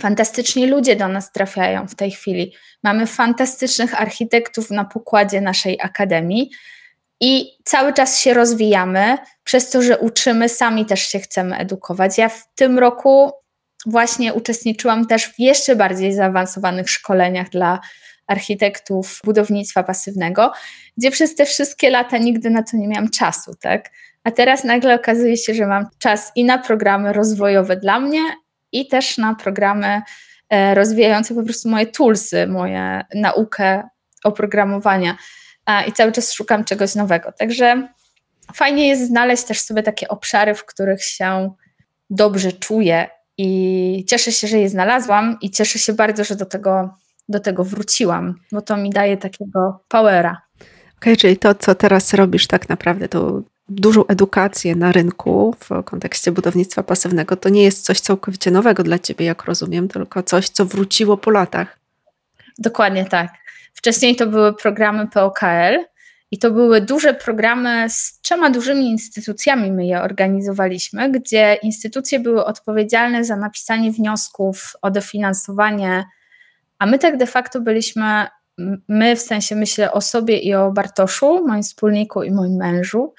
[0.00, 2.54] Fantastyczni ludzie do nas trafiają w tej chwili.
[2.82, 6.50] Mamy fantastycznych architektów na pokładzie naszej akademii
[7.20, 12.18] i cały czas się rozwijamy, przez to, że uczymy, sami też się chcemy edukować.
[12.18, 13.32] Ja w tym roku
[13.86, 17.80] właśnie uczestniczyłam też w jeszcze bardziej zaawansowanych szkoleniach dla
[18.26, 20.52] architektów budownictwa pasywnego,
[20.96, 23.90] gdzie przez te wszystkie lata nigdy na to nie miałam czasu, tak?
[24.24, 28.20] A teraz nagle okazuje się, że mam czas i na programy rozwojowe dla mnie,
[28.72, 30.02] i też na programy
[30.50, 33.88] e, rozwijające po prostu moje toolsy, moje naukę
[34.24, 35.16] oprogramowania.
[35.88, 37.32] I cały czas szukam czegoś nowego.
[37.32, 37.88] Także
[38.54, 41.54] fajnie jest znaleźć też sobie takie obszary, w których się
[42.10, 46.94] dobrze czuję i cieszę się, że je znalazłam i cieszę się bardzo, że do tego,
[47.28, 50.42] do tego wróciłam, bo to mi daje takiego powera.
[50.60, 55.82] Okej, okay, czyli to, co teraz robisz, tak naprawdę to dużą edukację na rynku w
[55.84, 60.48] kontekście budownictwa pasywnego, to nie jest coś całkowicie nowego dla ciebie, jak rozumiem, tylko coś,
[60.48, 61.78] co wróciło po latach.
[62.58, 63.32] Dokładnie tak.
[63.74, 65.84] Wcześniej to były programy POKL,
[66.32, 72.44] i to były duże programy z trzema dużymi instytucjami, my je organizowaliśmy, gdzie instytucje były
[72.44, 76.04] odpowiedzialne za napisanie wniosków o dofinansowanie,
[76.78, 78.26] a my tak de facto byliśmy,
[78.88, 83.14] my w sensie myślę o sobie i o Bartoszu, moim wspólniku i moim mężu,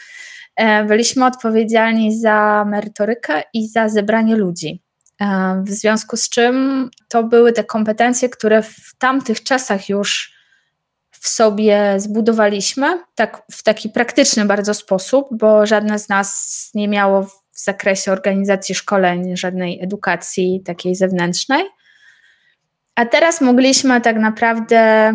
[0.56, 4.82] e, byliśmy odpowiedzialni za merytorykę i za zebranie ludzi.
[5.21, 10.33] E, w związku z czym to były te kompetencje, które w tamtych czasach już
[11.23, 17.23] w sobie zbudowaliśmy, tak w taki praktyczny bardzo sposób, bo żadne z nas nie miało
[17.23, 21.63] w zakresie organizacji szkoleń żadnej edukacji takiej zewnętrznej.
[22.95, 25.13] A teraz mogliśmy tak naprawdę,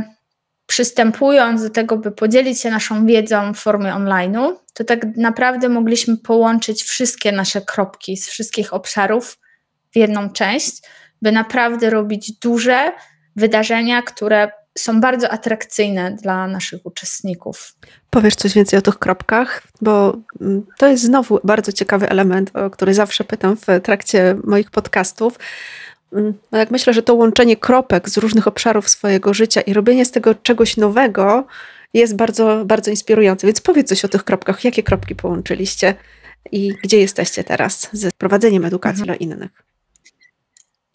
[0.67, 6.17] przystępując do tego, by podzielić się naszą wiedzą w formie online'u, to tak naprawdę mogliśmy
[6.17, 9.39] połączyć wszystkie nasze kropki z wszystkich obszarów
[9.93, 10.83] w jedną część,
[11.23, 12.93] by naprawdę robić duże
[13.37, 17.75] wydarzenia, które są bardzo atrakcyjne dla naszych uczestników.
[18.11, 22.71] Powiesz coś więcej o tych kropkach, bo mm, to jest znowu bardzo ciekawy element, o
[22.71, 25.39] który zawsze pytam w trakcie moich podcastów.
[26.13, 30.05] Mm, no jak myślę, że to łączenie kropek z różnych obszarów swojego życia i robienie
[30.05, 31.47] z tego czegoś nowego
[31.95, 33.47] jest bardzo, bardzo inspirujące.
[33.47, 34.65] Więc powiedz coś o tych kropkach.
[34.65, 35.95] Jakie kropki połączyliście
[36.53, 39.07] i gdzie jesteście teraz z prowadzeniem edukacji mhm.
[39.07, 39.68] dla innych?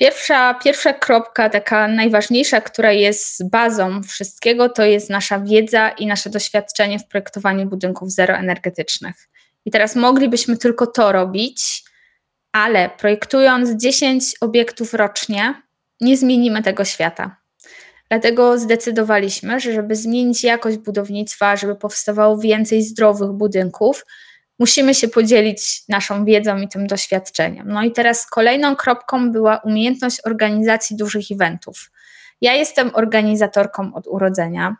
[0.03, 6.29] Pierwsza, pierwsza kropka, taka najważniejsza, która jest bazą wszystkiego, to jest nasza wiedza i nasze
[6.29, 9.15] doświadczenie w projektowaniu budynków zeroenergetycznych.
[9.65, 11.83] I teraz moglibyśmy tylko to robić,
[12.51, 15.61] ale projektując 10 obiektów rocznie,
[16.01, 17.37] nie zmienimy tego świata.
[18.09, 24.05] Dlatego zdecydowaliśmy, że żeby zmienić jakość budownictwa, żeby powstawało więcej zdrowych budynków,
[24.59, 27.67] musimy się podzielić naszą wiedzą i tym doświadczeniem.
[27.67, 31.91] No i teraz kolejną kropką była umiejętność organizacji dużych eventów.
[32.41, 34.75] Ja jestem organizatorką od urodzenia.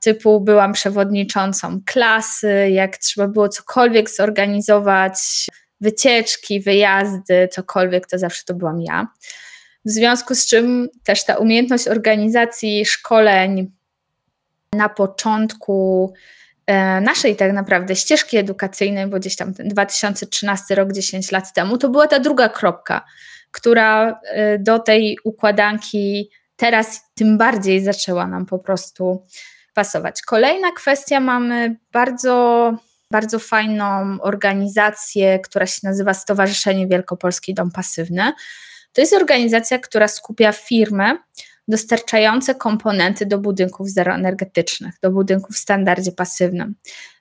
[0.00, 5.46] Typu byłam przewodniczącą klasy, jak trzeba było cokolwiek zorganizować,
[5.80, 9.06] wycieczki, wyjazdy, cokolwiek, to zawsze to byłam ja.
[9.84, 13.72] W związku z czym też ta umiejętność organizacji szkoleń
[14.72, 16.12] na początku
[17.00, 21.88] naszej tak naprawdę ścieżki edukacyjnej, bo gdzieś tam ten 2013 rok, 10 lat temu, to
[21.88, 23.04] była ta druga kropka,
[23.50, 29.24] która e, do tej układanki teraz tym bardziej zaczęła nam po prostu
[29.74, 30.22] pasować.
[30.22, 32.72] Kolejna kwestia, mamy bardzo,
[33.12, 38.32] bardzo fajną organizację, która się nazywa Stowarzyszenie Wielkopolski Dom Pasywny.
[38.92, 41.18] To jest organizacja, która skupia firmy
[41.68, 46.74] dostarczające komponenty do budynków zeroenergetycznych, do budynków w standardzie pasywnym.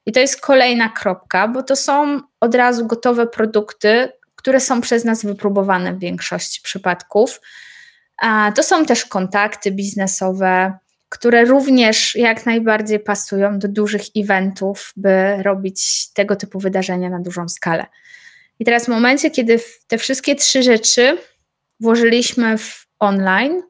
[0.06, 5.06] I to jest kolejna kropka, bo to są od razu gotowe produkty, które są przez
[5.06, 7.42] nas wypróbowane w większości przypadków.
[8.56, 10.78] To są też kontakty biznesowe,
[11.10, 17.50] które również jak najbardziej pasują do dużych eventów, by robić tego typu wydarzenia na dużą
[17.50, 17.86] skalę.
[18.60, 21.18] I teraz w momencie, kiedy te wszystkie trzy rzeczy
[21.80, 23.62] włożyliśmy w online,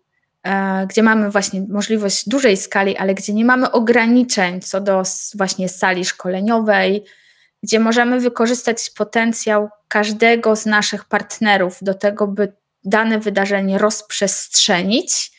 [0.87, 5.03] gdzie mamy właśnie możliwość dużej skali, ale gdzie nie mamy ograniczeń co do
[5.35, 7.03] właśnie sali szkoleniowej,
[7.63, 15.31] gdzie możemy wykorzystać potencjał każdego z naszych partnerów do tego, by dane wydarzenie rozprzestrzenić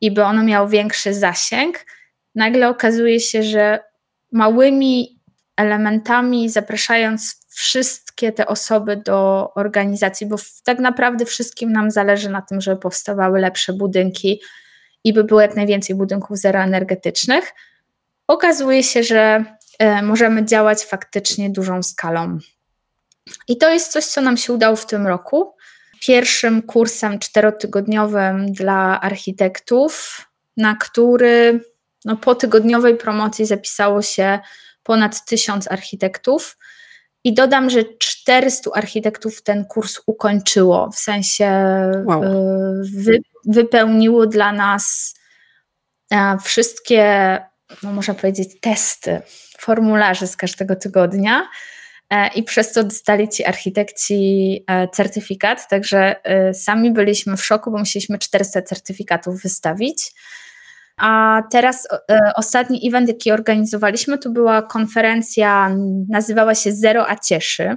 [0.00, 1.86] i by ono miało większy zasięg,
[2.34, 3.80] nagle okazuje się, że
[4.32, 5.18] małymi
[5.56, 12.60] elementami, zapraszając wszystkie te osoby do organizacji, bo tak naprawdę wszystkim nam zależy na tym,
[12.60, 14.40] żeby powstawały lepsze budynki
[15.04, 17.52] i by było jak najwięcej budynków zeroenergetycznych,
[18.26, 19.44] okazuje się, że
[19.78, 22.38] e, możemy działać faktycznie dużą skalą.
[23.48, 25.54] I to jest coś, co nam się udało w tym roku.
[26.00, 30.20] Pierwszym kursem czterotygodniowym dla architektów,
[30.56, 31.60] na który
[32.04, 34.38] no, po tygodniowej promocji zapisało się
[34.82, 36.58] ponad tysiąc architektów.
[37.24, 41.50] I dodam, że 400 architektów ten kurs ukończyło, w sensie
[42.04, 42.24] wow.
[42.24, 45.14] Y, wy, wypełniło dla nas
[46.10, 47.38] e, wszystkie,
[47.82, 49.22] no można powiedzieć, testy,
[49.58, 51.48] formularze z każdego tygodnia.
[52.10, 56.16] E, I przez to dostali ci architekci e, certyfikat, także
[56.54, 60.12] sami byliśmy w szoku, bo musieliśmy 400 certyfikatów wystawić.
[61.02, 65.76] A teraz e, ostatni event, jaki organizowaliśmy, to była konferencja,
[66.08, 67.76] nazywała się Zero a Cieszy,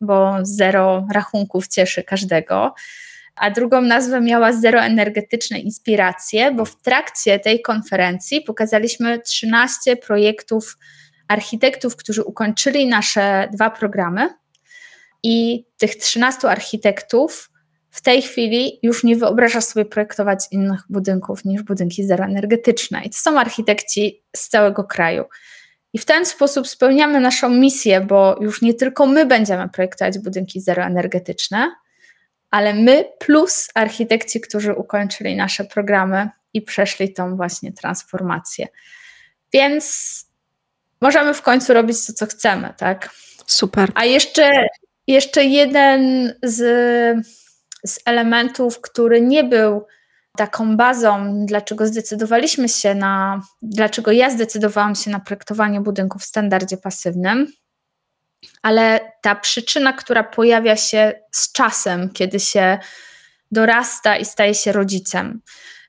[0.00, 2.74] bo zero rachunków cieszy każdego.
[3.36, 10.78] A drugą nazwę miała Zero Energetyczne Inspiracje, bo w trakcie tej konferencji pokazaliśmy 13 projektów
[11.28, 14.28] architektów, którzy ukończyli nasze dwa programy.
[15.22, 17.50] I tych 13 architektów
[17.98, 23.02] w tej chwili już nie wyobraża sobie projektować innych budynków niż budynki zeroenergetyczne.
[23.04, 25.24] I to są architekci z całego kraju.
[25.92, 30.60] I w ten sposób spełniamy naszą misję, bo już nie tylko my będziemy projektować budynki
[30.60, 31.70] zeroenergetyczne,
[32.50, 38.66] ale my plus architekci, którzy ukończyli nasze programy i przeszli tą właśnie transformację.
[39.52, 40.24] Więc
[41.00, 43.10] możemy w końcu robić to, co chcemy, tak?
[43.46, 43.92] Super.
[43.94, 44.50] A jeszcze,
[45.06, 47.28] jeszcze jeden z
[47.86, 49.86] z elementów, który nie był
[50.36, 56.76] taką bazą, dlaczego zdecydowaliśmy się na, dlaczego ja zdecydowałam się na projektowanie budynków w standardzie
[56.76, 57.46] pasywnym,
[58.62, 62.78] ale ta przyczyna, która pojawia się z czasem, kiedy się
[63.50, 65.40] dorasta i staje się rodzicem,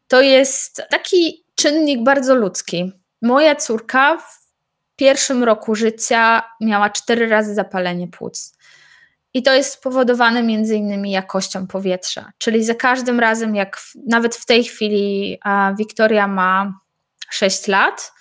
[0.08, 2.92] to jest taki czynnik bardzo ludzki.
[3.22, 4.40] Moja córka w
[4.96, 8.54] pierwszym roku życia miała cztery razy zapalenie płuc.
[9.34, 12.32] I to jest spowodowane między innymi jakością powietrza.
[12.38, 15.40] Czyli za każdym razem, jak w, nawet w tej chwili
[15.78, 16.80] Wiktoria ma
[17.30, 18.12] 6 lat,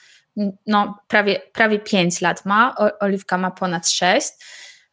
[0.66, 4.28] no prawie, prawie 5 lat ma, Oliwka ma ponad 6,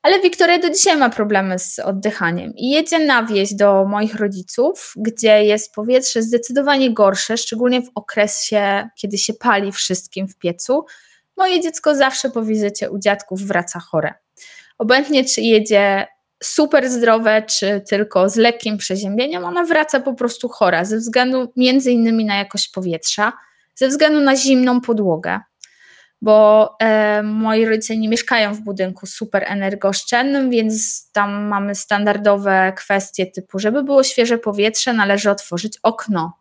[0.01, 4.93] ale Wiktoria do dzisiaj ma problemy z oddychaniem i jedzie na wieś do moich rodziców,
[4.95, 10.85] gdzie jest powietrze zdecydowanie gorsze, szczególnie w okresie, kiedy się pali wszystkim w piecu.
[11.37, 14.13] Moje dziecko zawsze po wizycie u dziadków wraca chore.
[14.77, 16.07] Obojętnie, czy jedzie
[16.43, 21.91] super zdrowe, czy tylko z lekkim przeziębieniem, ona wraca po prostu chora ze względu między
[21.91, 23.33] innymi na jakość powietrza,
[23.75, 25.39] ze względu na zimną podłogę,
[26.21, 33.25] bo e, moi rodzice nie mieszkają w budynku super energooszczędnym, więc tam mamy standardowe kwestie
[33.25, 36.37] typu, żeby było świeże powietrze, należy otworzyć okno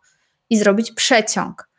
[0.49, 1.69] i zrobić przeciąg.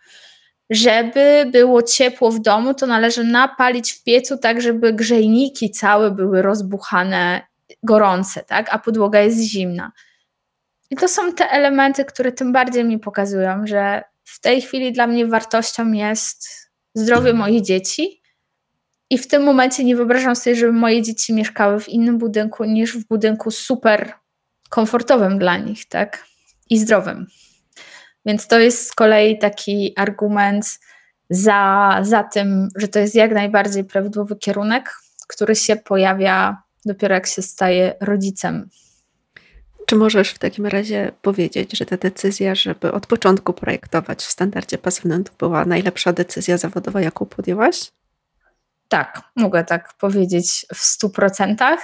[0.71, 6.43] Żeby było ciepło w domu, to należy napalić w piecu tak, żeby grzejniki całe były
[6.43, 7.47] rozbuchane,
[7.83, 8.75] gorące, tak?
[8.75, 9.93] a podłoga jest zimna.
[10.91, 15.07] I to są te elementy, które tym bardziej mi pokazują, że w tej chwili dla
[15.07, 16.49] mnie wartością jest
[16.95, 18.23] zdrowie moich dzieci.
[19.11, 22.99] I w tym momencie nie wyobrażam sobie, żeby moje dzieci mieszkały w innym budynku niż
[22.99, 24.13] w budynku super
[24.69, 26.25] komfortowym dla nich, tak?
[26.71, 27.27] I zdrowym.
[28.27, 30.79] Więc to jest z kolei taki argument
[31.31, 34.95] za, za tym, że to jest jak najbardziej prawidłowy kierunek,
[35.29, 38.69] który się pojawia dopiero jak się staje rodzicem.
[39.87, 44.79] Czy możesz w takim razie powiedzieć, że ta decyzja, żeby od początku projektować w standardzie
[44.79, 47.93] pasywnym, to była najlepsza decyzja zawodowa, jaką podjęłaś?
[48.89, 51.79] Tak, mogę tak powiedzieć w stu procentach.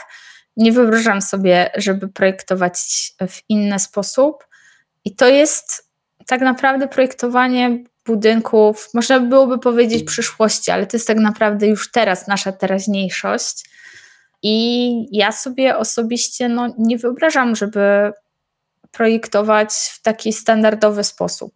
[0.57, 2.79] Nie wyobrażam sobie, żeby projektować
[3.29, 4.47] w inny sposób.
[5.05, 5.92] I to jest
[6.27, 12.27] tak naprawdę projektowanie budynków, można byłoby powiedzieć przyszłości, ale to jest tak naprawdę już teraz
[12.27, 13.65] nasza teraźniejszość.
[14.43, 18.13] I ja sobie osobiście no, nie wyobrażam, żeby
[18.91, 21.55] projektować w taki standardowy sposób.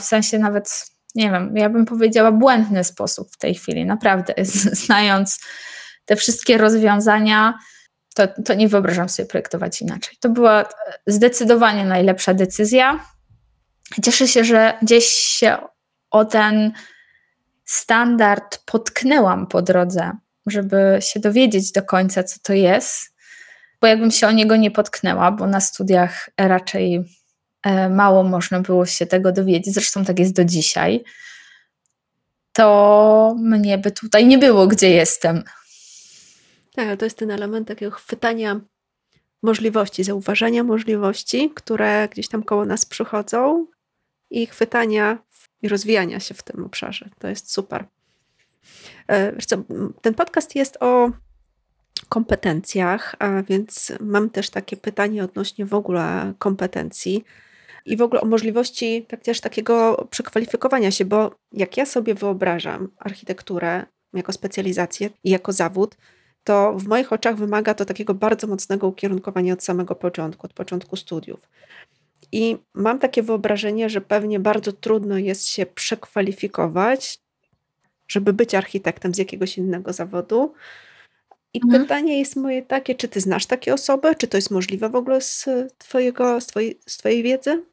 [0.00, 4.34] W sensie nawet, nie wiem, ja bym powiedziała błędny sposób w tej chwili, naprawdę.
[4.84, 5.40] Znając
[6.04, 7.58] te wszystkie rozwiązania,
[8.14, 10.16] to, to nie wyobrażam sobie projektować inaczej.
[10.20, 10.64] To była
[11.06, 13.00] zdecydowanie najlepsza decyzja.
[14.04, 15.56] Cieszę się, że gdzieś się
[16.10, 16.72] o ten
[17.64, 20.12] standard potknęłam po drodze,
[20.46, 23.14] żeby się dowiedzieć do końca, co to jest,
[23.80, 27.04] bo jakbym się o niego nie potknęła, bo na studiach raczej
[27.62, 31.04] e, mało można było się tego dowiedzieć, zresztą tak jest do dzisiaj,
[32.52, 35.42] to mnie by tutaj nie było, gdzie jestem.
[36.74, 38.60] Tak, to jest ten element takiego chwytania
[39.42, 43.66] możliwości, zauważania możliwości, które gdzieś tam koło nas przychodzą
[44.32, 45.18] i chwytania
[45.62, 47.08] i rozwijania się w tym obszarze.
[47.18, 47.84] To jest super.
[49.08, 49.32] E,
[50.02, 51.10] ten podcast jest o
[52.08, 57.24] kompetencjach, a więc mam też takie pytanie odnośnie w ogóle kompetencji
[57.86, 62.88] i w ogóle o możliwości tak też takiego przekwalifikowania się, bo jak ja sobie wyobrażam
[62.98, 65.96] architekturę jako specjalizację i jako zawód,
[66.44, 70.96] to w moich oczach wymaga to takiego bardzo mocnego ukierunkowania od samego początku, od początku
[70.96, 71.48] studiów.
[72.32, 77.18] I mam takie wyobrażenie, że pewnie bardzo trudno jest się przekwalifikować,
[78.08, 80.54] żeby być architektem z jakiegoś innego zawodu.
[81.54, 81.82] I mhm.
[81.82, 84.14] pytanie jest moje takie, czy ty znasz takie osoby?
[84.14, 87.64] Czy to jest możliwe w ogóle z, twojego, z, twojej, z twojej wiedzy?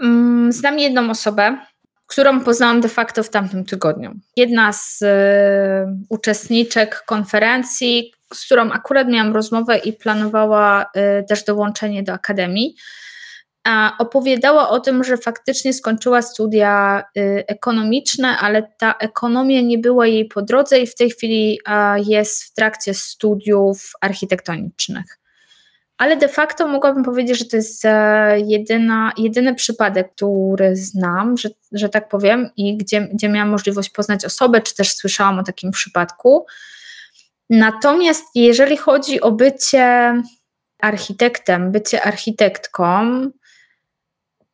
[0.00, 1.58] Mm, znam jedną osobę,
[2.06, 4.14] którą poznałam de facto w tamtym tygodniu.
[4.36, 5.06] Jedna z y,
[6.08, 10.82] uczestniczek konferencji, z którą akurat miałam rozmowę i planowała
[11.20, 12.76] y, też dołączenie do akademii,
[13.98, 20.24] opowiadała o tym, że faktycznie skończyła studia y, ekonomiczne, ale ta ekonomia nie była jej
[20.24, 21.58] po drodze i w tej chwili
[22.06, 25.18] jest w trakcie studiów architektonicznych.
[25.98, 31.48] Ale de facto mogłabym powiedzieć, że to jest e, jedyna, jedyny przypadek, który znam, że,
[31.72, 35.70] że tak powiem, i gdzie, gdzie miałam możliwość poznać osobę, czy też słyszałam o takim
[35.70, 36.46] przypadku.
[37.50, 40.14] Natomiast jeżeli chodzi o bycie
[40.82, 43.20] architektem, bycie architektką,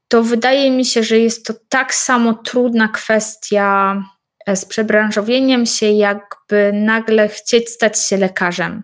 [0.08, 3.96] to wydaje mi się, że jest to tak samo trudna kwestia
[4.46, 8.82] e, z przebranżowieniem się, jakby nagle chcieć stać się lekarzem.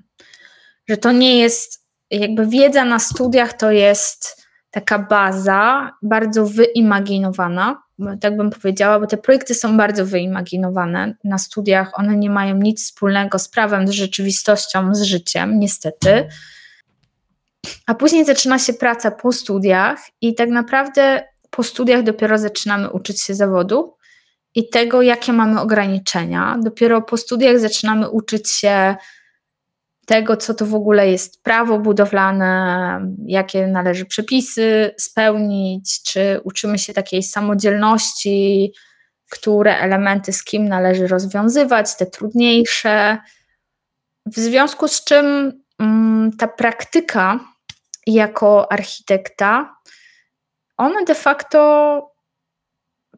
[0.88, 7.82] Że to nie jest, jakby wiedza na studiach to jest taka baza, bardzo wyimaginowana,
[8.20, 11.14] tak bym powiedziała, bo te projekty są bardzo wyimaginowane.
[11.24, 16.28] Na studiach one nie mają nic wspólnego z prawem, z rzeczywistością, z życiem, niestety.
[17.86, 23.22] A później zaczyna się praca po studiach, i tak naprawdę po studiach dopiero zaczynamy uczyć
[23.22, 23.94] się zawodu
[24.54, 26.58] i tego, jakie mamy ograniczenia.
[26.64, 28.96] Dopiero po studiach zaczynamy uczyć się
[30.08, 36.94] tego, co to w ogóle jest prawo budowlane, jakie należy przepisy spełnić, czy uczymy się
[36.94, 38.72] takiej samodzielności,
[39.30, 43.18] które elementy z kim należy rozwiązywać, te trudniejsze.
[44.26, 47.40] W związku z czym mm, ta praktyka
[48.06, 49.76] jako architekta,
[50.76, 52.12] ona de facto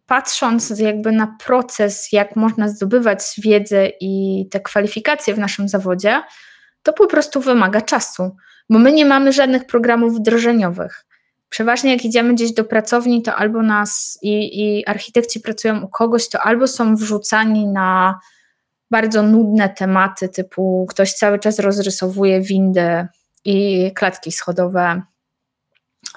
[0.07, 6.23] patrząc jakby na proces, jak można zdobywać wiedzę i te kwalifikacje w naszym zawodzie,
[6.83, 8.37] to po prostu wymaga czasu,
[8.71, 11.07] bo my nie mamy żadnych programów wdrożeniowych.
[11.49, 16.29] Przeważnie jak idziemy gdzieś do pracowni, to albo nas i, i architekci pracują u kogoś,
[16.29, 18.19] to albo są wrzucani na
[18.91, 23.07] bardzo nudne tematy, typu ktoś cały czas rozrysowuje windy
[23.45, 25.03] i klatki schodowe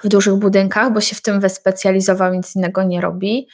[0.04, 3.48] w dużych budynkach, bo się w tym wyspecjalizował, nic innego nie robi.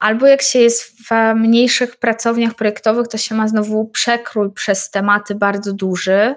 [0.00, 5.34] Albo jak się jest w mniejszych pracowniach projektowych, to się ma znowu przekrój przez tematy
[5.34, 6.34] bardzo duży,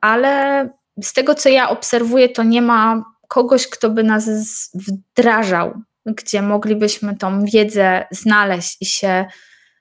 [0.00, 0.68] ale
[1.02, 5.74] z tego co ja obserwuję, to nie ma kogoś, kto by nas wdrażał,
[6.06, 9.24] gdzie moglibyśmy tą wiedzę znaleźć i się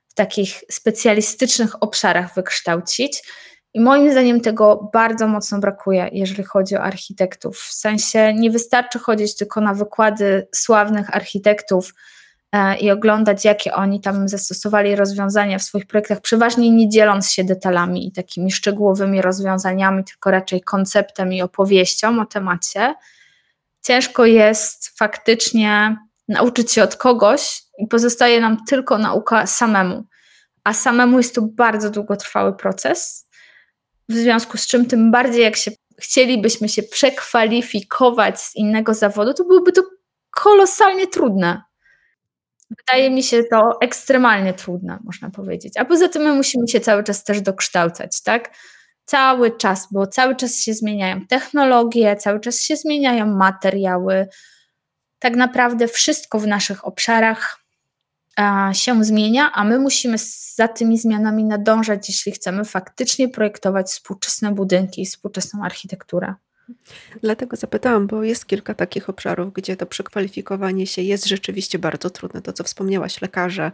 [0.07, 3.23] w takich specjalistycznych obszarach wykształcić.
[3.73, 7.57] I moim zdaniem tego bardzo mocno brakuje, jeżeli chodzi o architektów.
[7.57, 11.93] W sensie nie wystarczy chodzić tylko na wykłady sławnych architektów
[12.79, 18.07] i oglądać, jakie oni tam zastosowali rozwiązania w swoich projektach, przeważnie nie dzieląc się detalami
[18.07, 22.95] i takimi szczegółowymi rozwiązaniami, tylko raczej konceptem i opowieścią o temacie.
[23.81, 25.97] Ciężko jest faktycznie
[26.27, 30.03] nauczyć się od kogoś i pozostaje nam tylko nauka samemu.
[30.63, 33.27] A samemu jest to bardzo długotrwały proces,
[34.09, 39.43] w związku z czym tym bardziej jak się chcielibyśmy się przekwalifikować z innego zawodu, to
[39.43, 39.81] byłoby to
[40.31, 41.61] kolosalnie trudne.
[42.69, 45.77] Wydaje mi się to ekstremalnie trudne, można powiedzieć.
[45.77, 48.51] A poza tym my musimy się cały czas też dokształcać, tak?
[49.05, 54.27] Cały czas, bo cały czas się zmieniają technologie, cały czas się zmieniają materiały.
[55.19, 57.65] Tak naprawdę wszystko w naszych obszarach
[58.73, 60.17] się zmienia, a my musimy
[60.55, 66.33] za tymi zmianami nadążać, jeśli chcemy faktycznie projektować współczesne budynki i współczesną architekturę.
[67.21, 72.41] Dlatego zapytałam, bo jest kilka takich obszarów, gdzie to przekwalifikowanie się jest rzeczywiście bardzo trudne.
[72.41, 73.71] To, co wspomniałaś, lekarze,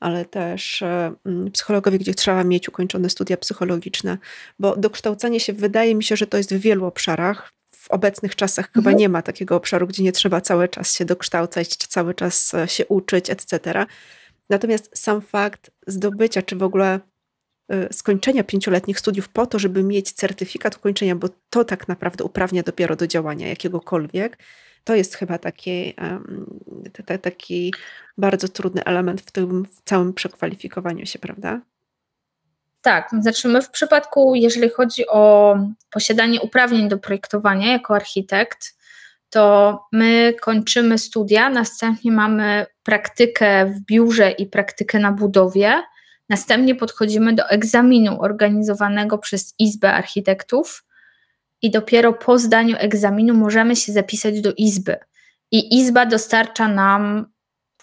[0.00, 4.18] ale też e, mm, psychologowie, gdzie trzeba mieć ukończone studia psychologiczne,
[4.58, 8.66] bo dokształcanie się wydaje mi się, że to jest w wielu obszarach w obecnych czasach
[8.72, 8.96] chyba mhm.
[8.96, 12.86] nie ma takiego obszaru, gdzie nie trzeba cały czas się dokształcać, cały czas e, się
[12.86, 13.86] uczyć, etc.
[14.50, 17.00] Natomiast sam fakt zdobycia, czy w ogóle
[17.92, 22.96] skończenia pięcioletnich studiów po to, żeby mieć certyfikat ukończenia, bo to tak naprawdę uprawnia dopiero
[22.96, 24.38] do działania jakiegokolwiek,
[24.84, 25.94] to jest chyba taki,
[27.22, 27.74] taki
[28.18, 31.60] bardzo trudny element w tym w całym przekwalifikowaniu się, prawda?
[32.82, 35.56] Tak, znaczy my w przypadku, jeżeli chodzi o
[35.90, 38.76] posiadanie uprawnień do projektowania jako architekt,
[39.30, 45.82] to my kończymy studia, następnie mamy praktykę w biurze i praktykę na budowie.
[46.28, 50.84] Następnie podchodzimy do egzaminu organizowanego przez Izbę Architektów
[51.62, 54.96] i dopiero po zdaniu egzaminu możemy się zapisać do Izby.
[55.50, 57.34] I Izba dostarcza nam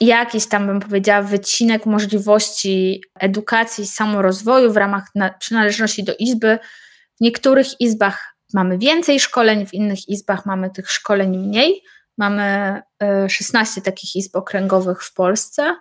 [0.02, 5.08] jakiś tam bym powiedziała wycinek możliwości edukacji, samorozwoju w ramach
[5.40, 6.60] przynależności do izby.
[7.18, 11.84] W niektórych izbach mamy więcej szkoleń, w innych izbach mamy tych szkoleń mniej.
[12.18, 12.82] Mamy
[13.28, 15.76] 16 e, takich izb okręgowych w Polsce.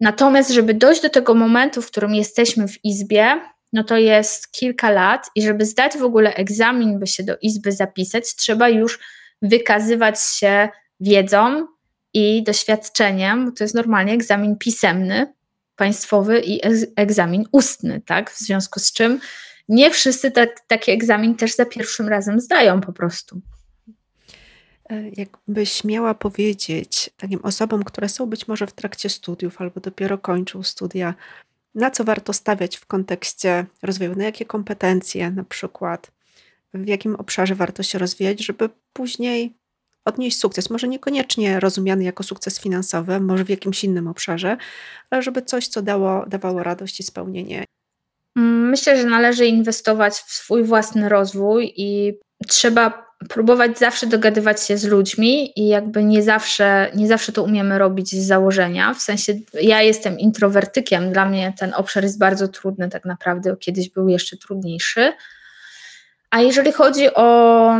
[0.00, 3.40] Natomiast, żeby dojść do tego momentu, w którym jesteśmy w izbie,
[3.72, 7.72] no to jest kilka lat i żeby zdać w ogóle egzamin, by się do izby
[7.72, 8.98] zapisać, trzeba już
[9.42, 10.68] wykazywać się
[11.00, 11.66] wiedzą,
[12.14, 15.34] i doświadczeniem, bo to jest normalnie egzamin pisemny,
[15.76, 16.60] państwowy i
[16.96, 18.30] egzamin ustny, tak?
[18.30, 19.20] W związku z czym
[19.68, 23.40] nie wszyscy tak, taki egzamin też za pierwszym razem zdają po prostu.
[24.90, 30.18] E, jakbyś miała powiedzieć takim osobom, które są być może w trakcie studiów albo dopiero
[30.18, 31.14] kończą studia,
[31.74, 36.10] na co warto stawiać w kontekście rozwoju, na jakie kompetencje na przykład,
[36.74, 39.54] w jakim obszarze warto się rozwijać, żeby później
[40.04, 40.70] odnieść sukces.
[40.70, 44.56] Może niekoniecznie rozumiany jako sukces finansowy, może w jakimś innym obszarze,
[45.10, 47.64] ale żeby coś, co dało, dawało radość i spełnienie.
[48.36, 52.18] Mm, myślę, że należy inwestować w swój własny rozwój i
[52.48, 57.78] trzeba próbować zawsze dogadywać się z ludźmi i jakby nie zawsze, nie zawsze to umiemy
[57.78, 58.94] robić z założenia.
[58.94, 63.90] W sensie ja jestem introwertykiem, dla mnie ten obszar jest bardzo trudny tak naprawdę, kiedyś
[63.90, 65.12] był jeszcze trudniejszy.
[66.30, 67.70] A jeżeli chodzi o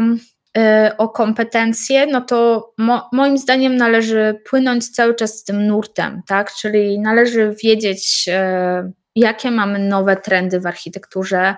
[0.59, 6.23] Y, o kompetencje, no to mo, moim zdaniem należy płynąć cały czas z tym nurtem,
[6.27, 6.55] tak?
[6.55, 11.55] Czyli należy wiedzieć, y, jakie mamy nowe trendy w architekturze.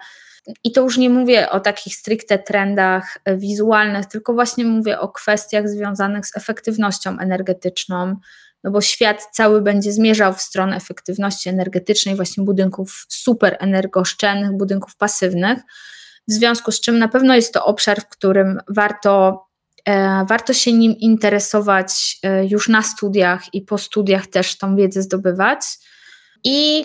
[0.64, 5.68] I to już nie mówię o takich stricte trendach wizualnych, tylko właśnie mówię o kwestiach
[5.68, 8.16] związanych z efektywnością energetyczną,
[8.64, 14.97] no bo świat cały będzie zmierzał w stronę efektywności energetycznej, właśnie budynków super energooszczędnych, budynków
[14.97, 15.59] pasywnych
[16.30, 19.45] w związku z czym na pewno jest to obszar, w którym warto,
[19.84, 25.03] e, warto się nim interesować e, już na studiach i po studiach też tą wiedzę
[25.03, 25.61] zdobywać.
[26.45, 26.84] I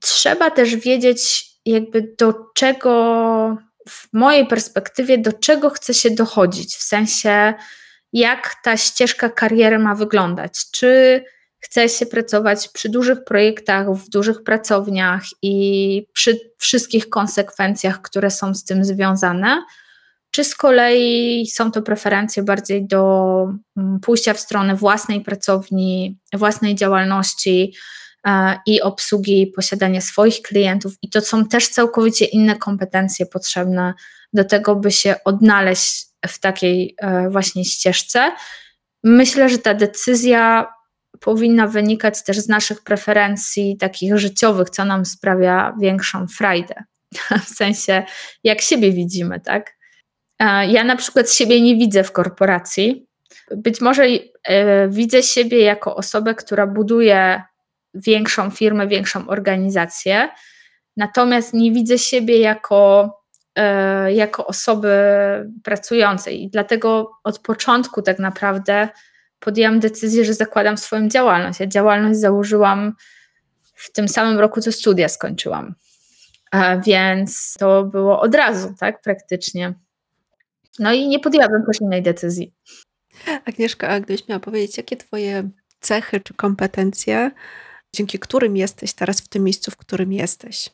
[0.00, 3.56] trzeba też wiedzieć, jakby do czego,
[3.88, 7.54] w mojej perspektywie, do czego chce się dochodzić, w sensie
[8.12, 10.52] jak ta ścieżka kariery ma wyglądać.
[10.72, 11.24] Czy
[11.58, 18.54] chce się pracować przy dużych projektach, w dużych pracowniach i przy wszystkich konsekwencjach, które są
[18.54, 19.64] z tym związane,
[20.30, 23.46] czy z kolei są to preferencje bardziej do
[23.76, 27.74] mm, pójścia w stronę własnej pracowni, własnej działalności
[28.66, 33.94] i obsługi, posiadania swoich klientów, i to są też całkowicie inne kompetencje potrzebne
[34.32, 38.32] do tego, by się odnaleźć w takiej e, właśnie ścieżce.
[39.04, 40.66] Myślę, że ta decyzja
[41.20, 46.74] powinna wynikać też z naszych preferencji takich życiowych, co nam sprawia większą frajdę.
[47.46, 48.02] W sensie,
[48.44, 49.80] jak siebie widzimy, tak?
[50.68, 53.06] Ja na przykład siebie nie widzę w korporacji.
[53.56, 54.04] Być może
[54.44, 57.42] e, widzę siebie jako osobę, która buduje
[57.94, 60.28] większą firmę, większą organizację,
[60.96, 63.12] natomiast nie widzę siebie jako,
[63.54, 64.90] e, jako osoby
[65.64, 66.42] pracującej.
[66.42, 68.88] I dlatego od początku tak naprawdę
[69.40, 71.60] podjęłam decyzję, że zakładam swoją działalność.
[71.60, 72.94] Ja działalność założyłam
[73.74, 75.74] w tym samym roku, co studia skończyłam.
[76.86, 79.74] Więc to było od razu, tak, praktycznie.
[80.78, 82.54] No i nie podjęłabym też innej decyzji.
[83.44, 87.30] Agnieszka, a gdybyś miała powiedzieć, jakie twoje cechy czy kompetencje,
[87.96, 90.70] dzięki którym jesteś teraz w tym miejscu, w którym jesteś?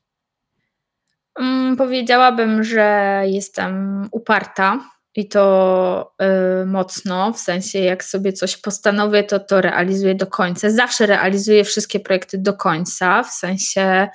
[1.38, 6.14] Um, powiedziałabym, że jestem uparta i to
[6.62, 10.70] y, mocno, w sensie jak sobie coś postanowię, to to realizuję do końca.
[10.70, 14.08] Zawsze realizuję wszystkie projekty do końca, w sensie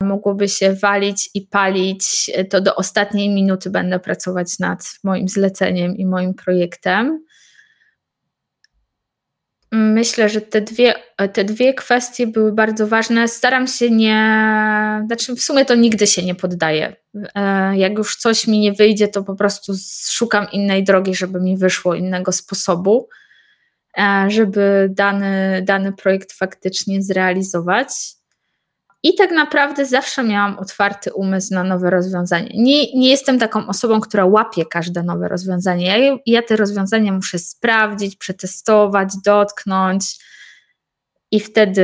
[0.00, 6.06] mogłoby się walić i palić, to do ostatniej minuty będę pracować nad moim zleceniem i
[6.06, 7.24] moim projektem.
[9.72, 10.94] Myślę, że te dwie,
[11.32, 13.28] te dwie kwestie były bardzo ważne.
[13.28, 16.96] Staram się nie, znaczy w sumie to nigdy się nie poddaję.
[17.34, 19.72] E, jak już coś mi nie wyjdzie, to po prostu
[20.10, 23.08] szukam innej drogi, żeby mi wyszło, innego sposobu,
[23.98, 27.88] e, żeby dany, dany projekt faktycznie zrealizować.
[29.06, 32.50] I tak naprawdę zawsze miałam otwarty umysł na nowe rozwiązanie.
[32.54, 35.86] Nie, nie jestem taką osobą, która łapie każde nowe rozwiązanie.
[35.86, 40.04] Ja, ja te rozwiązania muszę sprawdzić, przetestować, dotknąć.
[41.30, 41.82] I wtedy,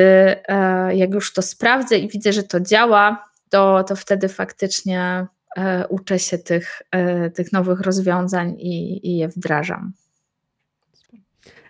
[0.48, 5.86] e, jak już to sprawdzę i widzę, że to działa, to, to wtedy faktycznie e,
[5.88, 9.92] uczę się tych, e, tych nowych rozwiązań i, i je wdrażam.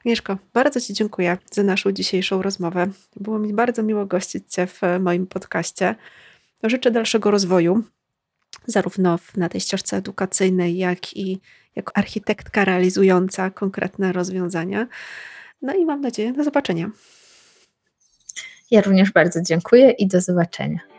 [0.02, 2.86] Agnieszko, bardzo Ci dziękuję za naszą dzisiejszą rozmowę.
[3.16, 5.94] Było mi bardzo miło gościć Cię w moim podcaście.
[6.62, 7.82] Życzę dalszego rozwoju,
[8.66, 11.40] zarówno na tej ścieżce edukacyjnej, jak i
[11.76, 14.86] jako architektka realizująca konkretne rozwiązania.
[15.62, 16.90] No i mam nadzieję do zobaczenia.
[18.70, 20.91] Ja również bardzo dziękuję i do zobaczenia.